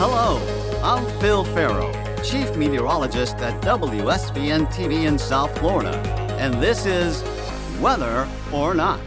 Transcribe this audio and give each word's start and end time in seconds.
Hello, 0.00 0.38
I'm 0.80 1.04
Phil 1.18 1.42
Farrow, 1.42 1.92
Chief 2.22 2.54
Meteorologist 2.54 3.34
at 3.38 3.60
WSVN 3.62 4.68
TV 4.72 5.08
in 5.08 5.18
South 5.18 5.58
Florida, 5.58 5.96
and 6.38 6.54
this 6.62 6.86
is 6.86 7.24
Weather 7.80 8.28
or 8.52 8.74
Not. 8.74 9.00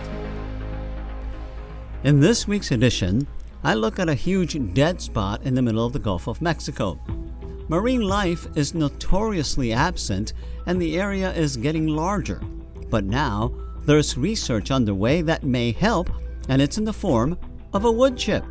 In 2.04 2.19
this 2.19 2.46
week's 2.46 2.71
edition, 2.71 3.25
I 3.63 3.73
look 3.73 3.99
at 3.99 4.09
a 4.09 4.13
huge 4.13 4.57
dead 4.73 4.99
spot 4.99 5.43
in 5.43 5.55
the 5.55 5.62
middle 5.62 5.85
of 5.85 5.93
the 5.93 5.99
Gulf 5.99 6.28
of 6.28 6.42
Mexico. 6.42 6.99
Marine 7.69 8.01
life 8.01 8.46
is 8.58 8.73
notoriously 8.73 9.71
absent, 9.71 10.33
and 10.65 10.81
the 10.81 10.99
area 10.99 11.31
is 11.31 11.55
getting 11.55 11.87
larger. 11.87 12.42
But 12.89 13.05
now, 13.05 13.53
there's 13.85 14.17
research 14.17 14.71
underway 14.71 15.21
that 15.21 15.44
may 15.44 15.71
help, 15.71 16.09
and 16.49 16.62
it's 16.62 16.77
in 16.77 16.84
the 16.84 16.91
form 16.91 17.38
of 17.71 17.85
a 17.85 17.91
wood 17.91 18.17
chip. 18.17 18.44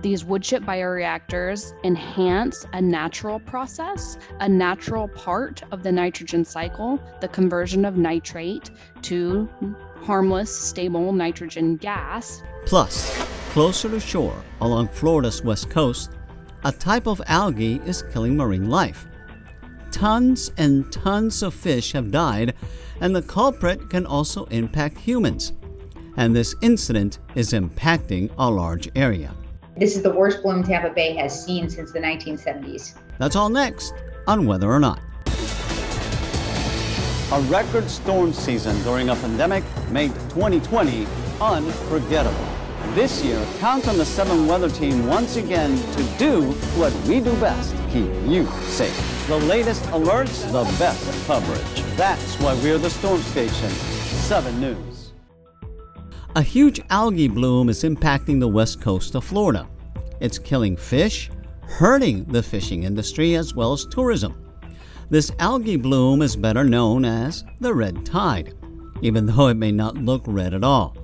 These 0.00 0.24
wood 0.24 0.44
chip 0.44 0.62
bioreactors 0.62 1.72
enhance 1.82 2.64
a 2.72 2.80
natural 2.80 3.40
process, 3.40 4.16
a 4.38 4.48
natural 4.48 5.08
part 5.08 5.62
of 5.72 5.82
the 5.82 5.90
nitrogen 5.90 6.44
cycle, 6.44 7.00
the 7.20 7.26
conversion 7.26 7.84
of 7.84 7.96
nitrate 7.96 8.70
to 9.02 9.48
harmless, 10.02 10.56
stable 10.56 11.12
nitrogen 11.12 11.76
gas. 11.76 12.44
Plus, 12.64 13.16
closer 13.50 13.88
to 13.88 13.98
shore, 13.98 14.40
along 14.60 14.86
Florida's 14.88 15.42
west 15.42 15.68
coast, 15.68 16.12
a 16.62 16.70
type 16.70 17.08
of 17.08 17.20
algae 17.26 17.80
is 17.84 18.04
killing 18.12 18.36
marine 18.36 18.70
life. 18.70 19.06
Tons 19.90 20.52
and 20.58 20.92
tons 20.92 21.42
of 21.42 21.54
fish 21.54 21.90
have 21.92 22.12
died, 22.12 22.54
and 23.00 23.16
the 23.16 23.22
culprit 23.22 23.90
can 23.90 24.06
also 24.06 24.44
impact 24.46 24.98
humans. 24.98 25.54
And 26.16 26.36
this 26.36 26.54
incident 26.62 27.18
is 27.34 27.52
impacting 27.52 28.30
a 28.38 28.48
large 28.48 28.88
area. 28.94 29.34
This 29.78 29.94
is 29.94 30.02
the 30.02 30.10
worst 30.10 30.42
bloom 30.42 30.64
Tampa 30.64 30.90
Bay 30.90 31.14
has 31.14 31.44
seen 31.44 31.70
since 31.70 31.92
the 31.92 32.00
1970s. 32.00 32.94
That's 33.18 33.36
all 33.36 33.48
next 33.48 33.94
on 34.26 34.44
Weather 34.44 34.68
or 34.68 34.80
Not. 34.80 35.00
A 37.30 37.40
record 37.42 37.88
storm 37.88 38.32
season 38.32 38.76
during 38.82 39.10
a 39.10 39.14
pandemic 39.14 39.62
made 39.90 40.12
2020 40.30 41.06
unforgettable. 41.40 42.48
This 42.94 43.22
year, 43.22 43.40
count 43.60 43.86
on 43.86 43.98
the 43.98 44.04
7 44.04 44.48
Weather 44.48 44.68
Team 44.68 45.06
once 45.06 45.36
again 45.36 45.76
to 45.92 46.02
do 46.18 46.50
what 46.76 46.92
we 47.06 47.20
do 47.20 47.32
best 47.38 47.72
keep 47.90 48.10
you 48.26 48.46
safe. 48.62 49.26
The 49.28 49.36
latest 49.36 49.84
alerts, 49.90 50.50
the 50.50 50.64
best 50.78 51.26
coverage. 51.28 51.96
That's 51.96 52.34
why 52.40 52.54
we're 52.64 52.78
the 52.78 52.90
Storm 52.90 53.20
Station, 53.20 53.70
7 53.70 54.60
News. 54.60 54.97
A 56.36 56.42
huge 56.42 56.80
algae 56.90 57.26
bloom 57.26 57.68
is 57.68 57.84
impacting 57.84 58.38
the 58.38 58.48
west 58.48 58.80
coast 58.82 59.14
of 59.14 59.24
Florida. 59.24 59.66
It's 60.20 60.38
killing 60.38 60.76
fish, 60.76 61.30
hurting 61.62 62.24
the 62.24 62.42
fishing 62.42 62.82
industry 62.82 63.34
as 63.34 63.54
well 63.54 63.72
as 63.72 63.86
tourism. 63.86 64.44
This 65.08 65.32
algae 65.38 65.76
bloom 65.76 66.20
is 66.20 66.36
better 66.36 66.64
known 66.64 67.06
as 67.06 67.44
the 67.60 67.72
red 67.72 68.04
tide, 68.04 68.54
even 69.00 69.24
though 69.24 69.48
it 69.48 69.54
may 69.54 69.72
not 69.72 69.96
look 69.96 70.22
red 70.26 70.52
at 70.52 70.62
all. 70.62 70.96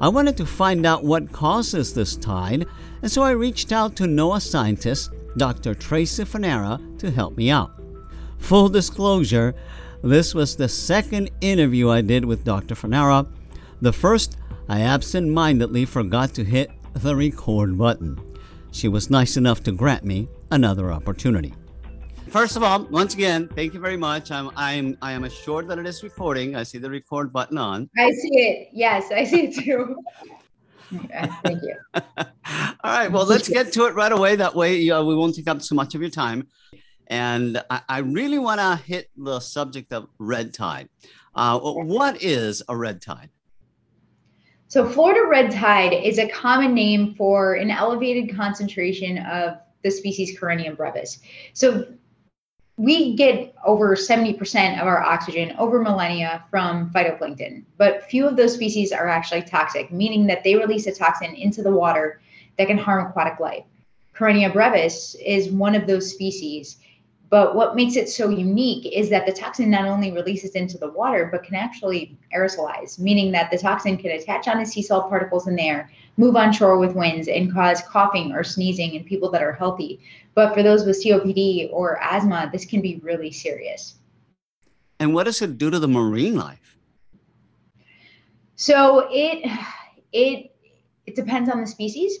I 0.00 0.08
wanted 0.08 0.36
to 0.36 0.46
find 0.46 0.84
out 0.84 1.04
what 1.04 1.32
causes 1.32 1.94
this 1.94 2.14
tide, 2.14 2.66
and 3.00 3.10
so 3.10 3.22
I 3.22 3.30
reached 3.30 3.72
out 3.72 3.96
to 3.96 4.04
NOAA 4.04 4.42
scientist 4.42 5.10
Dr. 5.38 5.74
Tracy 5.74 6.24
Fanara 6.24 6.98
to 6.98 7.10
help 7.10 7.36
me 7.36 7.50
out. 7.50 7.72
Full 8.38 8.68
disclosure, 8.68 9.54
this 10.02 10.34
was 10.34 10.54
the 10.54 10.68
second 10.68 11.30
interview 11.40 11.88
I 11.88 12.02
did 12.02 12.26
with 12.26 12.44
Dr. 12.44 12.74
Fanara. 12.74 13.26
The 13.84 13.92
first, 13.92 14.38
I 14.66 14.80
absent 14.80 15.28
mindedly 15.28 15.84
forgot 15.84 16.32
to 16.36 16.42
hit 16.42 16.70
the 16.94 17.14
record 17.14 17.76
button. 17.76 18.18
She 18.72 18.88
was 18.88 19.10
nice 19.10 19.36
enough 19.36 19.62
to 19.64 19.72
grant 19.72 20.04
me 20.04 20.26
another 20.50 20.90
opportunity. 20.90 21.52
First 22.28 22.56
of 22.56 22.62
all, 22.62 22.84
once 22.84 23.12
again, 23.12 23.46
thank 23.46 23.74
you 23.74 23.80
very 23.80 23.98
much. 23.98 24.30
I'm 24.30 24.50
I'm 24.56 24.96
I 25.02 25.12
am 25.12 25.24
assured 25.24 25.68
that 25.68 25.78
it 25.78 25.86
is 25.86 26.02
recording. 26.02 26.56
I 26.56 26.62
see 26.62 26.78
the 26.78 26.88
record 26.88 27.30
button 27.30 27.58
on. 27.58 27.90
I 27.98 28.10
see 28.12 28.38
it. 28.38 28.68
Yes, 28.72 29.12
I 29.12 29.22
see 29.24 29.48
it 29.48 29.54
too. 29.54 29.96
thank 31.44 31.60
you. 31.62 31.76
all 31.94 32.24
right. 32.84 33.12
Well, 33.12 33.26
let's 33.26 33.50
get 33.50 33.70
to 33.74 33.84
it 33.84 33.94
right 33.94 34.12
away. 34.12 34.34
That 34.34 34.54
way, 34.54 34.88
uh, 34.88 35.04
we 35.04 35.14
won't 35.14 35.34
take 35.34 35.46
up 35.46 35.60
too 35.60 35.74
much 35.74 35.94
of 35.94 36.00
your 36.00 36.08
time. 36.08 36.48
And 37.08 37.62
I, 37.68 37.82
I 37.86 37.98
really 37.98 38.38
want 38.38 38.60
to 38.60 38.76
hit 38.76 39.10
the 39.14 39.40
subject 39.40 39.92
of 39.92 40.08
red 40.18 40.54
tide. 40.54 40.88
Uh, 41.34 41.58
what 41.60 42.22
is 42.22 42.62
a 42.66 42.74
red 42.74 43.02
tide? 43.02 43.28
So, 44.68 44.88
Florida 44.88 45.26
red 45.28 45.50
tide 45.50 45.92
is 45.92 46.18
a 46.18 46.28
common 46.28 46.74
name 46.74 47.14
for 47.14 47.54
an 47.54 47.70
elevated 47.70 48.34
concentration 48.34 49.18
of 49.18 49.58
the 49.82 49.90
species 49.90 50.38
Karenia 50.38 50.76
brevis. 50.76 51.20
So, 51.52 51.86
we 52.76 53.14
get 53.14 53.54
over 53.64 53.94
70% 53.94 54.80
of 54.80 54.86
our 54.86 55.00
oxygen 55.00 55.54
over 55.58 55.80
millennia 55.80 56.44
from 56.50 56.90
phytoplankton, 56.90 57.64
but 57.76 58.04
few 58.04 58.26
of 58.26 58.36
those 58.36 58.54
species 58.54 58.90
are 58.90 59.06
actually 59.06 59.42
toxic, 59.42 59.92
meaning 59.92 60.26
that 60.26 60.42
they 60.42 60.56
release 60.56 60.88
a 60.88 60.92
toxin 60.92 61.34
into 61.36 61.62
the 61.62 61.70
water 61.70 62.20
that 62.58 62.66
can 62.66 62.78
harm 62.78 63.06
aquatic 63.06 63.38
life. 63.38 63.64
Karenia 64.14 64.52
brevis 64.52 65.14
is 65.16 65.50
one 65.50 65.74
of 65.74 65.86
those 65.86 66.10
species, 66.10 66.78
but 67.34 67.56
what 67.56 67.74
makes 67.74 67.96
it 67.96 68.08
so 68.08 68.28
unique 68.28 68.86
is 68.86 69.10
that 69.10 69.26
the 69.26 69.32
toxin 69.32 69.68
not 69.68 69.86
only 69.86 70.12
releases 70.12 70.52
into 70.52 70.78
the 70.78 70.90
water, 70.90 71.28
but 71.32 71.42
can 71.42 71.56
actually 71.56 72.16
aerosolize, 72.32 72.96
meaning 72.96 73.32
that 73.32 73.50
the 73.50 73.58
toxin 73.58 73.96
can 73.96 74.12
attach 74.12 74.46
onto 74.46 74.64
sea 74.64 74.82
salt 74.82 75.08
particles 75.08 75.48
in 75.48 75.56
the 75.56 75.62
air, 75.66 75.90
move 76.16 76.36
on 76.36 76.52
shore 76.52 76.78
with 76.78 76.94
winds, 76.94 77.26
and 77.26 77.52
cause 77.52 77.82
coughing 77.88 78.30
or 78.30 78.44
sneezing 78.44 78.94
in 78.94 79.02
people 79.02 79.32
that 79.32 79.42
are 79.42 79.50
healthy. 79.50 79.98
But 80.36 80.54
for 80.54 80.62
those 80.62 80.86
with 80.86 81.02
COPD 81.04 81.70
or 81.72 81.98
asthma, 82.00 82.50
this 82.52 82.64
can 82.64 82.80
be 82.80 83.00
really 83.02 83.32
serious. 83.32 83.96
And 85.00 85.12
what 85.12 85.24
does 85.24 85.42
it 85.42 85.58
do 85.58 85.70
to 85.70 85.80
the 85.80 85.88
marine 85.88 86.36
life? 86.36 86.78
So 88.54 89.08
it 89.10 89.44
it 90.12 90.54
it 91.04 91.16
depends 91.16 91.50
on 91.50 91.60
the 91.60 91.66
species. 91.66 92.16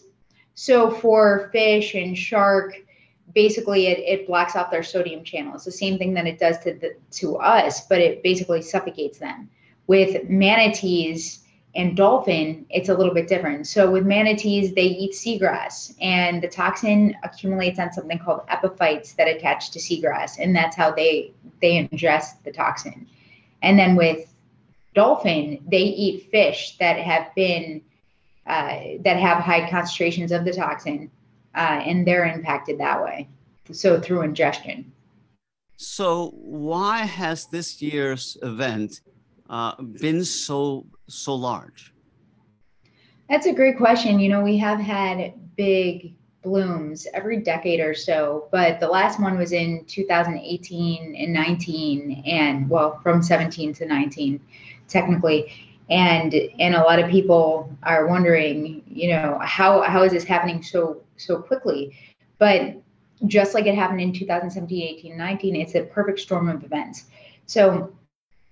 So 0.56 0.90
for 0.90 1.50
fish 1.52 1.94
and 1.94 2.18
shark, 2.18 2.83
basically 3.32 3.86
it, 3.86 3.98
it 3.98 4.26
blocks 4.26 4.56
off 4.56 4.70
their 4.70 4.82
sodium 4.82 5.24
channel. 5.24 5.54
It's 5.54 5.64
the 5.64 5.72
same 5.72 5.98
thing 5.98 6.14
that 6.14 6.26
it 6.26 6.38
does 6.38 6.58
to 6.60 6.74
the, 6.74 6.96
to 7.12 7.36
us, 7.36 7.86
but 7.86 8.00
it 8.00 8.22
basically 8.22 8.62
suffocates 8.62 9.18
them. 9.18 9.48
With 9.86 10.28
manatees 10.28 11.44
and 11.74 11.96
dolphin, 11.96 12.66
it's 12.70 12.88
a 12.88 12.94
little 12.94 13.12
bit 13.12 13.28
different. 13.28 13.66
So 13.66 13.90
with 13.90 14.06
manatees, 14.06 14.74
they 14.74 14.84
eat 14.84 15.12
seagrass, 15.12 15.94
and 16.00 16.42
the 16.42 16.48
toxin 16.48 17.16
accumulates 17.22 17.78
on 17.78 17.92
something 17.92 18.18
called 18.18 18.42
epiphytes 18.48 19.14
that 19.14 19.28
attach 19.28 19.70
to 19.72 19.78
seagrass, 19.78 20.38
and 20.38 20.54
that's 20.54 20.76
how 20.76 20.92
they 20.92 21.32
they 21.60 21.88
ingest 21.88 22.42
the 22.44 22.52
toxin. 22.52 23.06
And 23.62 23.78
then 23.78 23.96
with 23.96 24.32
dolphin, 24.94 25.64
they 25.68 25.82
eat 25.82 26.30
fish 26.30 26.76
that 26.78 26.98
have 26.98 27.34
been 27.34 27.82
uh, 28.46 28.80
that 29.00 29.16
have 29.16 29.38
high 29.38 29.68
concentrations 29.68 30.30
of 30.30 30.44
the 30.44 30.52
toxin, 30.52 31.10
uh, 31.54 31.82
and 31.84 32.06
they're 32.06 32.26
impacted 32.26 32.78
that 32.78 33.02
way. 33.02 33.28
So 33.72 34.00
through 34.00 34.22
ingestion. 34.22 34.92
So 35.76 36.30
why 36.36 36.98
has 36.98 37.46
this 37.46 37.82
year's 37.82 38.36
event 38.42 39.00
uh, 39.50 39.80
been 39.82 40.24
so 40.24 40.86
so 41.08 41.34
large? 41.34 41.92
That's 43.28 43.46
a 43.46 43.52
great 43.52 43.76
question. 43.76 44.18
You 44.18 44.28
know, 44.28 44.42
we 44.42 44.58
have 44.58 44.78
had 44.78 45.34
big 45.56 46.14
blooms 46.42 47.06
every 47.14 47.38
decade 47.40 47.80
or 47.80 47.94
so, 47.94 48.48
but 48.52 48.78
the 48.80 48.86
last 48.86 49.20
one 49.20 49.38
was 49.38 49.52
in 49.52 49.84
2018 49.86 51.16
and 51.16 51.32
19, 51.32 52.22
and 52.26 52.68
well, 52.68 53.00
from 53.02 53.22
17 53.22 53.72
to 53.74 53.86
19, 53.86 54.40
technically. 54.86 55.52
And 55.90 56.34
and 56.58 56.74
a 56.74 56.80
lot 56.80 56.98
of 56.98 57.10
people 57.10 57.70
are 57.82 58.06
wondering, 58.06 58.82
you 58.86 59.08
know, 59.08 59.38
how 59.42 59.82
how 59.82 60.02
is 60.02 60.12
this 60.12 60.24
happening 60.24 60.62
so 60.62 61.02
so 61.16 61.40
quickly? 61.40 61.96
But 62.38 62.76
just 63.26 63.54
like 63.54 63.66
it 63.66 63.74
happened 63.74 64.00
in 64.00 64.12
2017, 64.12 64.82
18, 64.98 65.16
19, 65.16 65.56
it's 65.56 65.74
a 65.74 65.82
perfect 65.82 66.20
storm 66.20 66.48
of 66.48 66.62
events. 66.64 67.06
So 67.46 67.92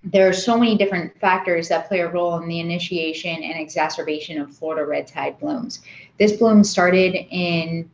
there 0.03 0.27
are 0.27 0.33
so 0.33 0.57
many 0.57 0.77
different 0.77 1.17
factors 1.19 1.69
that 1.69 1.87
play 1.87 2.01
a 2.01 2.09
role 2.09 2.37
in 2.41 2.47
the 2.47 2.59
initiation 2.59 3.43
and 3.43 3.59
exacerbation 3.59 4.39
of 4.39 4.55
Florida 4.55 4.85
red 4.85 5.07
tide 5.07 5.39
blooms. 5.39 5.81
This 6.17 6.33
bloom 6.33 6.63
started 6.63 7.15
in 7.31 7.89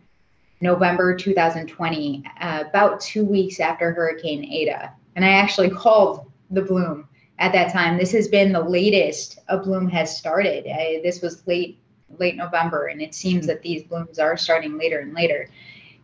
November 0.61 1.15
2020, 1.15 2.23
uh, 2.41 2.63
about 2.67 2.99
two 2.99 3.23
weeks 3.23 3.59
after 3.59 3.91
Hurricane 3.91 4.43
Eta. 4.43 4.91
And 5.15 5.23
I 5.23 5.29
actually 5.29 5.69
called 5.83 6.31
the 6.51 6.61
bloom 6.61 7.07
at 7.39 7.53
that 7.53 7.71
time. 7.73 7.97
This 7.97 8.11
has 8.11 8.27
been 8.27 8.51
the 8.51 8.61
latest 8.61 9.39
a 9.47 9.57
bloom 9.57 9.89
has 9.89 10.15
started. 10.15 10.67
Uh, 10.67 11.01
this 11.01 11.21
was 11.21 11.45
late 11.47 11.79
late 12.17 12.35
November, 12.35 12.87
and 12.87 13.01
it 13.01 13.15
seems 13.15 13.45
that 13.47 13.61
these 13.61 13.83
blooms 13.83 14.19
are 14.19 14.35
starting 14.35 14.77
later 14.77 14.99
and 14.99 15.13
later. 15.13 15.49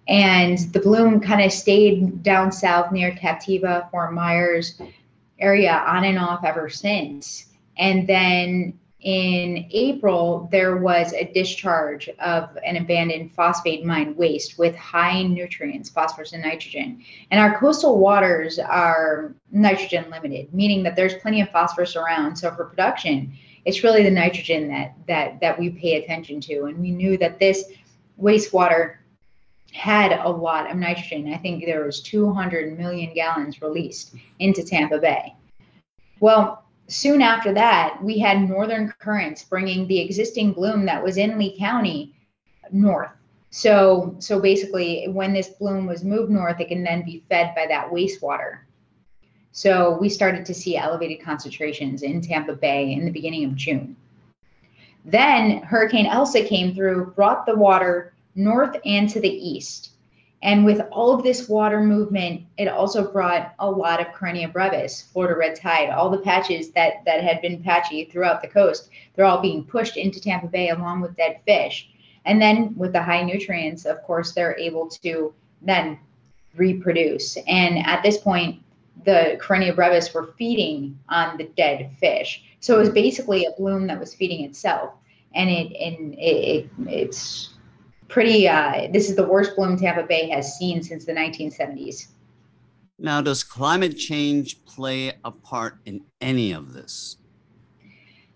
And 0.08 0.58
the 0.72 0.80
bloom 0.80 1.20
kind 1.20 1.44
of 1.44 1.52
stayed 1.52 2.22
down 2.22 2.52
south 2.52 2.92
near 2.92 3.12
Captiva, 3.12 3.90
Fort 3.90 4.14
Myers, 4.14 4.80
area 5.40 5.84
on 5.88 6.04
and 6.04 6.20
off 6.20 6.44
ever 6.44 6.70
since. 6.70 7.48
And 7.78 8.08
then 8.08 8.80
in 9.06 9.68
April, 9.70 10.50
there 10.52 10.78
was 10.78 11.14
a 11.14 11.32
discharge 11.32 12.10
of 12.18 12.58
an 12.66 12.78
abandoned 12.78 13.32
phosphate 13.36 13.86
mine 13.86 14.16
waste 14.16 14.58
with 14.58 14.76
high 14.76 15.22
nutrients, 15.22 15.92
phosphorus 15.92 16.34
and 16.34 16.42
nitrogen. 16.42 17.04
And 17.30 17.40
our 17.40 17.60
coastal 17.60 18.00
waters 18.00 18.58
are 18.58 19.36
nitrogen 19.52 20.10
limited, 20.10 20.52
meaning 20.52 20.82
that 20.82 20.96
there's 20.96 21.14
plenty 21.22 21.40
of 21.42 21.52
phosphorus 21.52 21.96
around. 21.96 22.36
So 22.36 22.50
for 22.50 22.66
production, 22.66 23.38
it's 23.64 23.84
really 23.84 24.02
the 24.02 24.10
nitrogen 24.10 24.68
that 24.70 24.96
that 25.08 25.40
that 25.40 25.60
we 25.60 25.70
pay 25.70 26.04
attention 26.04 26.42
to. 26.42 26.64
And 26.64 26.80
we 26.80 26.90
knew 26.90 27.16
that 27.20 27.38
this 27.38 27.64
wastewater 28.20 28.96
had 29.72 30.14
a 30.14 30.30
lot 30.30 30.72
of 30.72 30.78
nitrogen. 30.78 31.32
I 31.32 31.38
think 31.38 31.64
there 31.64 31.86
was 31.86 32.02
200 32.02 32.76
million 32.76 33.14
gallons 33.14 33.62
released 33.62 34.16
into 34.40 34.64
Tampa 34.64 34.98
Bay. 34.98 35.36
Well, 36.20 36.65
soon 36.88 37.22
after 37.22 37.54
that, 37.54 38.04
we 38.04 38.20
had 38.20 38.48
northern 38.48 38.94
currents 39.00 39.44
bringing 39.44 39.88
the 39.88 40.00
existing 40.00 40.54
bloom 40.54 40.86
that 40.86 41.04
was 41.04 41.18
in 41.18 41.38
Lee 41.38 41.58
County 41.58 42.16
north. 42.72 43.12
So, 43.50 44.16
so 44.20 44.40
basically, 44.40 45.08
when 45.08 45.34
this 45.34 45.48
bloom 45.48 45.86
was 45.86 46.04
moved 46.04 46.32
north, 46.32 46.60
it 46.60 46.68
can 46.68 46.84
then 46.84 47.06
be 47.06 47.24
fed 47.30 47.54
by 47.56 47.68
that 47.68 47.90
wastewater. 47.90 48.60
So 49.52 49.98
we 49.98 50.10
started 50.10 50.46
to 50.48 50.54
see 50.54 50.76
elevated 50.76 51.24
concentrations 51.24 52.04
in 52.04 52.20
Tampa 52.20 52.54
Bay 52.54 52.92
in 52.92 53.06
the 53.06 53.12
beginning 53.12 53.46
of 53.46 53.56
June. 53.56 53.96
Then 55.06 55.62
Hurricane 55.62 56.08
Elsa 56.08 56.44
came 56.44 56.76
through, 56.76 57.14
brought 57.16 57.46
the 57.46 57.56
water 57.56 58.14
north 58.36 58.76
and 58.86 59.08
to 59.10 59.22
the 59.22 59.30
east. 59.30 59.92
And 60.46 60.64
with 60.64 60.80
all 60.92 61.12
of 61.12 61.24
this 61.24 61.50
water 61.50 61.82
movement, 61.82 62.44
it 62.60 62.68
also 62.68 63.12
brought 63.12 63.56
a 63.58 63.70
lot 63.70 64.00
of 64.00 64.14
Karenia 64.14 64.54
brevis, 64.54 65.02
Florida 65.02 65.36
red 65.36 65.56
tide, 65.56 65.90
all 65.90 66.12
the 66.12 66.20
patches 66.20 66.70
that, 66.74 67.04
that 67.06 67.24
had 67.24 67.42
been 67.42 67.64
patchy 67.64 68.06
throughout 68.06 68.44
the 68.44 68.48
coast. 68.48 68.92
They're 69.16 69.26
all 69.26 69.42
being 69.42 69.64
pushed 69.64 69.98
into 69.98 70.22
Tampa 70.22 70.46
Bay 70.46 70.70
along 70.70 71.02
with 71.02 71.18
dead 71.18 71.40
fish. 71.48 71.90
And 72.26 72.40
then 72.40 72.76
with 72.78 72.94
the 72.94 73.02
high 73.02 73.24
nutrients, 73.24 73.86
of 73.86 74.04
course, 74.04 74.34
they're 74.34 74.56
able 74.60 74.88
to 75.02 75.34
then 75.64 75.98
reproduce. 76.56 77.38
And 77.48 77.80
at 77.80 78.04
this 78.04 78.20
point, 78.20 78.62
the 79.04 79.40
Karenia 79.42 79.76
brevis 79.76 80.14
were 80.14 80.36
feeding 80.38 81.00
on 81.10 81.38
the 81.38 81.46
dead 81.58 81.90
fish. 82.00 82.44
So 82.60 82.76
it 82.76 82.80
was 82.82 82.90
basically 82.90 83.46
a 83.46 83.52
bloom 83.58 83.88
that 83.88 84.00
was 84.00 84.14
feeding 84.14 84.46
itself. 84.46 84.94
And 85.34 85.50
it 85.50 85.76
and 85.76 86.14
it, 86.14 86.18
it 86.20 86.70
it's 86.88 87.55
pretty 88.08 88.48
uh, 88.48 88.88
this 88.92 89.10
is 89.10 89.16
the 89.16 89.26
worst 89.26 89.56
bloom 89.56 89.78
tampa 89.78 90.04
bay 90.04 90.30
has 90.30 90.58
seen 90.58 90.84
since 90.84 91.06
the 91.06 91.14
1970s 91.14 92.08
now 92.98 93.22
does 93.22 93.44
climate 93.44 93.98
change 93.98 94.64
play 94.66 95.14
a 95.26 95.32
part 95.32 95.80
in 95.86 96.06
any 96.22 96.54
of 96.54 96.74
this? 96.74 97.18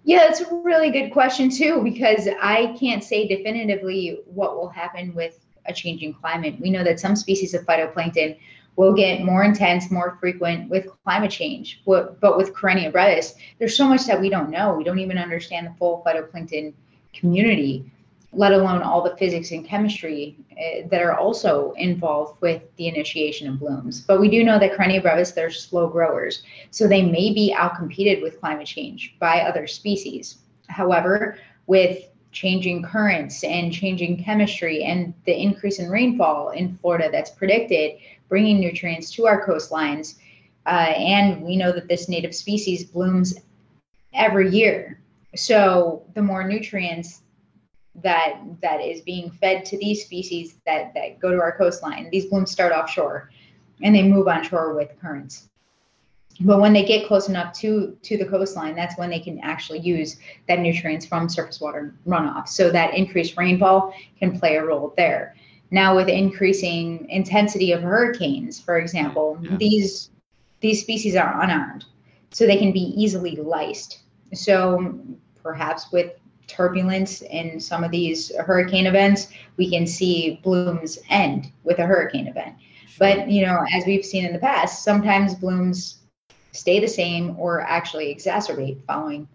Yeah 0.04 0.28
it's 0.28 0.42
a 0.42 0.54
really 0.54 0.92
good 0.92 1.12
question 1.12 1.50
too 1.50 1.82
because 1.84 2.28
i 2.42 2.76
can't 2.80 3.04
say 3.04 3.28
definitively 3.28 4.20
what 4.26 4.56
will 4.56 4.70
happen 4.70 5.14
with 5.14 5.40
a 5.66 5.74
changing 5.74 6.14
climate. 6.14 6.56
We 6.60 6.70
know 6.72 6.84
that 6.84 7.00
some 7.00 7.16
species 7.16 7.54
of 7.54 7.66
phytoplankton 7.66 8.38
will 8.76 8.94
get 8.94 9.24
more 9.24 9.44
intense 9.44 9.92
more 9.92 10.18
frequent 10.20 10.70
with 10.70 10.88
climate 11.04 11.32
change 11.32 11.82
but 11.86 12.38
with 12.38 12.54
Karenia 12.54 12.92
brevis 12.92 13.36
there's 13.60 13.78
so 13.78 13.88
much 13.88 14.06
that 14.08 14.20
we 14.20 14.30
don't 14.30 14.50
know. 14.50 14.74
We 14.74 14.84
don't 14.84 15.00
even 15.00 15.18
understand 15.18 15.68
the 15.68 15.74
full 15.78 16.04
phytoplankton 16.06 16.74
community 17.14 17.92
let 18.32 18.54
alone 18.54 18.82
all 18.82 19.02
the 19.04 19.16
physics 19.18 19.52
and 19.52 19.66
chemistry 19.66 20.38
uh, 20.52 20.88
that 20.90 21.02
are 21.02 21.18
also 21.18 21.74
involved 21.78 22.40
with 22.42 22.62
the 22.76 22.88
initiation 22.88 23.48
of 23.48 23.60
blooms. 23.60 24.02
But 24.02 24.20
we 24.20 24.30
do 24.30 24.44
know 24.44 24.60
that 24.60 24.78
Karenia 24.78 25.02
brevis, 25.02 25.32
they're 25.32 25.50
slow 25.50 25.88
growers, 25.88 26.44
so 26.70 26.88
they 26.88 27.02
may 27.02 27.34
be 27.34 27.56
outcompeted 27.58 28.22
with 28.22 28.40
climate 28.40 28.68
change 28.68 29.16
by 29.20 29.42
other 29.42 29.66
species. 29.66 30.40
However, 30.68 31.40
with 31.66 32.10
changing 32.32 32.84
currents 32.84 33.44
and 33.44 33.74
changing 33.74 34.24
chemistry 34.24 34.84
and 34.84 35.14
the 35.26 35.36
increase 35.36 35.80
in 35.80 35.90
rainfall 35.90 36.52
in 36.52 36.78
Florida 36.78 37.10
that's 37.12 37.32
predicted, 37.32 37.98
bringing 38.28 38.60
nutrients 38.60 39.10
to 39.12 39.26
our 39.26 39.44
coastlines, 39.46 40.20
uh, 40.68 40.94
and 40.96 41.42
we 41.42 41.58
know 41.58 41.72
that 41.72 41.88
this 41.88 42.08
native 42.08 42.36
species 42.36 42.84
blooms 42.84 43.40
every 44.14 44.52
year. 44.52 45.02
So 45.36 46.04
the 46.14 46.22
more 46.22 46.48
nutrients 46.48 47.22
that 47.96 48.40
that 48.62 48.82
is 48.82 49.02
being 49.02 49.30
fed 49.30 49.66
to 49.66 49.78
these 49.78 50.04
species 50.04 50.58
that 50.66 50.94
that 50.94 51.20
go 51.20 51.32
to 51.32 51.42
our 51.42 51.58
coastline. 51.58 52.10
These 52.12 52.28
blooms 52.28 52.52
start 52.52 52.72
offshore, 52.72 53.30
and 53.82 53.94
they 53.94 54.04
move 54.04 54.28
on 54.28 54.44
shore 54.44 54.74
with 54.74 55.00
currents. 55.00 55.50
But 56.42 56.62
when 56.62 56.72
they 56.72 56.86
get 56.86 57.08
close 57.08 57.28
enough 57.28 57.54
to 57.60 57.98
to 58.02 58.18
the 58.18 58.26
coastline, 58.26 58.76
that's 58.76 58.98
when 58.98 59.10
they 59.10 59.20
can 59.20 59.40
actually 59.40 59.80
use 59.80 60.18
that 60.48 60.60
nutrients 60.60 61.06
from 61.06 61.28
surface 61.28 61.60
water 61.60 61.96
runoff. 62.08 62.48
So 62.48 62.70
that 62.72 62.94
increased 62.94 63.38
rainfall 63.38 63.94
can 64.18 64.40
play 64.40 64.56
a 64.56 64.66
role 64.66 64.94
there. 64.96 65.36
Now 65.72 65.96
with 65.96 66.08
increasing 66.08 67.06
intensity 67.10 67.72
of 67.74 67.82
hurricanes, 67.82 68.60
for 68.60 68.78
example, 68.78 69.38
yeah. 69.42 69.58
these 69.58 70.12
these 70.62 70.82
species 70.82 71.16
are 71.16 71.42
unarmed, 71.42 71.86
so 72.32 72.46
they 72.46 72.58
can 72.58 72.72
be 72.72 72.94
easily 72.96 73.36
lysed. 73.36 73.98
So 74.34 74.98
perhaps 75.42 75.92
with 75.92 76.14
turbulence 76.50 77.22
in 77.22 77.60
some 77.60 77.84
of 77.84 77.92
these 77.92 78.36
hurricane 78.36 78.88
events, 78.88 79.30
we 79.58 79.70
can 79.70 79.88
see 79.88 80.40
blooms 80.44 81.00
end 81.10 81.52
with 81.64 81.80
a 81.80 81.86
hurricane 81.86 82.28
event. 82.28 82.56
But 82.98 83.30
you 83.30 83.46
know, 83.46 83.66
as 83.74 83.86
we've 83.86 84.04
seen 84.04 84.26
in 84.26 84.34
the 84.34 84.40
past, 84.40 84.84
sometimes 84.84 85.36
blooms 85.36 86.00
stay 86.52 86.80
the 86.80 86.88
same 86.88 87.40
or 87.40 87.62
actually 87.62 88.14
exacerbate 88.14 88.84
following 88.86 89.28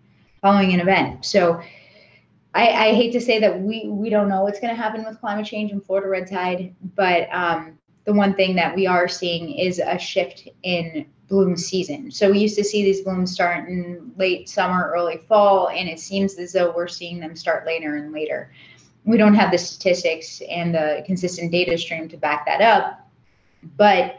following 0.42 0.74
an 0.74 0.80
event. 0.80 1.24
So 1.24 1.62
I, 2.54 2.68
I 2.68 2.94
hate 2.94 3.12
to 3.12 3.20
say 3.20 3.38
that 3.40 3.60
we 3.60 3.88
we 3.88 4.10
don't 4.10 4.28
know 4.28 4.42
what's 4.42 4.60
going 4.60 4.74
to 4.74 4.80
happen 4.80 5.04
with 5.04 5.20
climate 5.20 5.46
change 5.46 5.72
and 5.72 5.84
Florida 5.84 6.08
red 6.08 6.28
tide, 6.28 6.74
but 6.94 7.28
um, 7.32 7.78
the 8.04 8.12
one 8.12 8.34
thing 8.34 8.54
that 8.56 8.76
we 8.76 8.86
are 8.86 9.08
seeing 9.08 9.54
is 9.54 9.78
a 9.78 9.98
shift 9.98 10.48
in 10.62 11.06
bloom 11.28 11.56
season. 11.56 12.10
So 12.10 12.30
we 12.30 12.38
used 12.38 12.56
to 12.56 12.64
see 12.64 12.82
these 12.82 13.02
blooms 13.02 13.32
start 13.32 13.68
in 13.68 14.12
late 14.16 14.48
summer, 14.48 14.90
early 14.94 15.18
fall, 15.28 15.68
and 15.68 15.88
it 15.88 15.98
seems 15.98 16.38
as 16.38 16.52
though 16.52 16.72
we're 16.74 16.88
seeing 16.88 17.20
them 17.20 17.34
start 17.34 17.66
later 17.66 17.96
and 17.96 18.12
later. 18.12 18.52
We 19.04 19.16
don't 19.16 19.34
have 19.34 19.50
the 19.50 19.58
statistics 19.58 20.42
and 20.48 20.74
the 20.74 21.02
consistent 21.06 21.52
data 21.52 21.76
stream 21.76 22.08
to 22.08 22.16
back 22.16 22.46
that 22.46 22.60
up, 22.60 23.08
but 23.76 24.16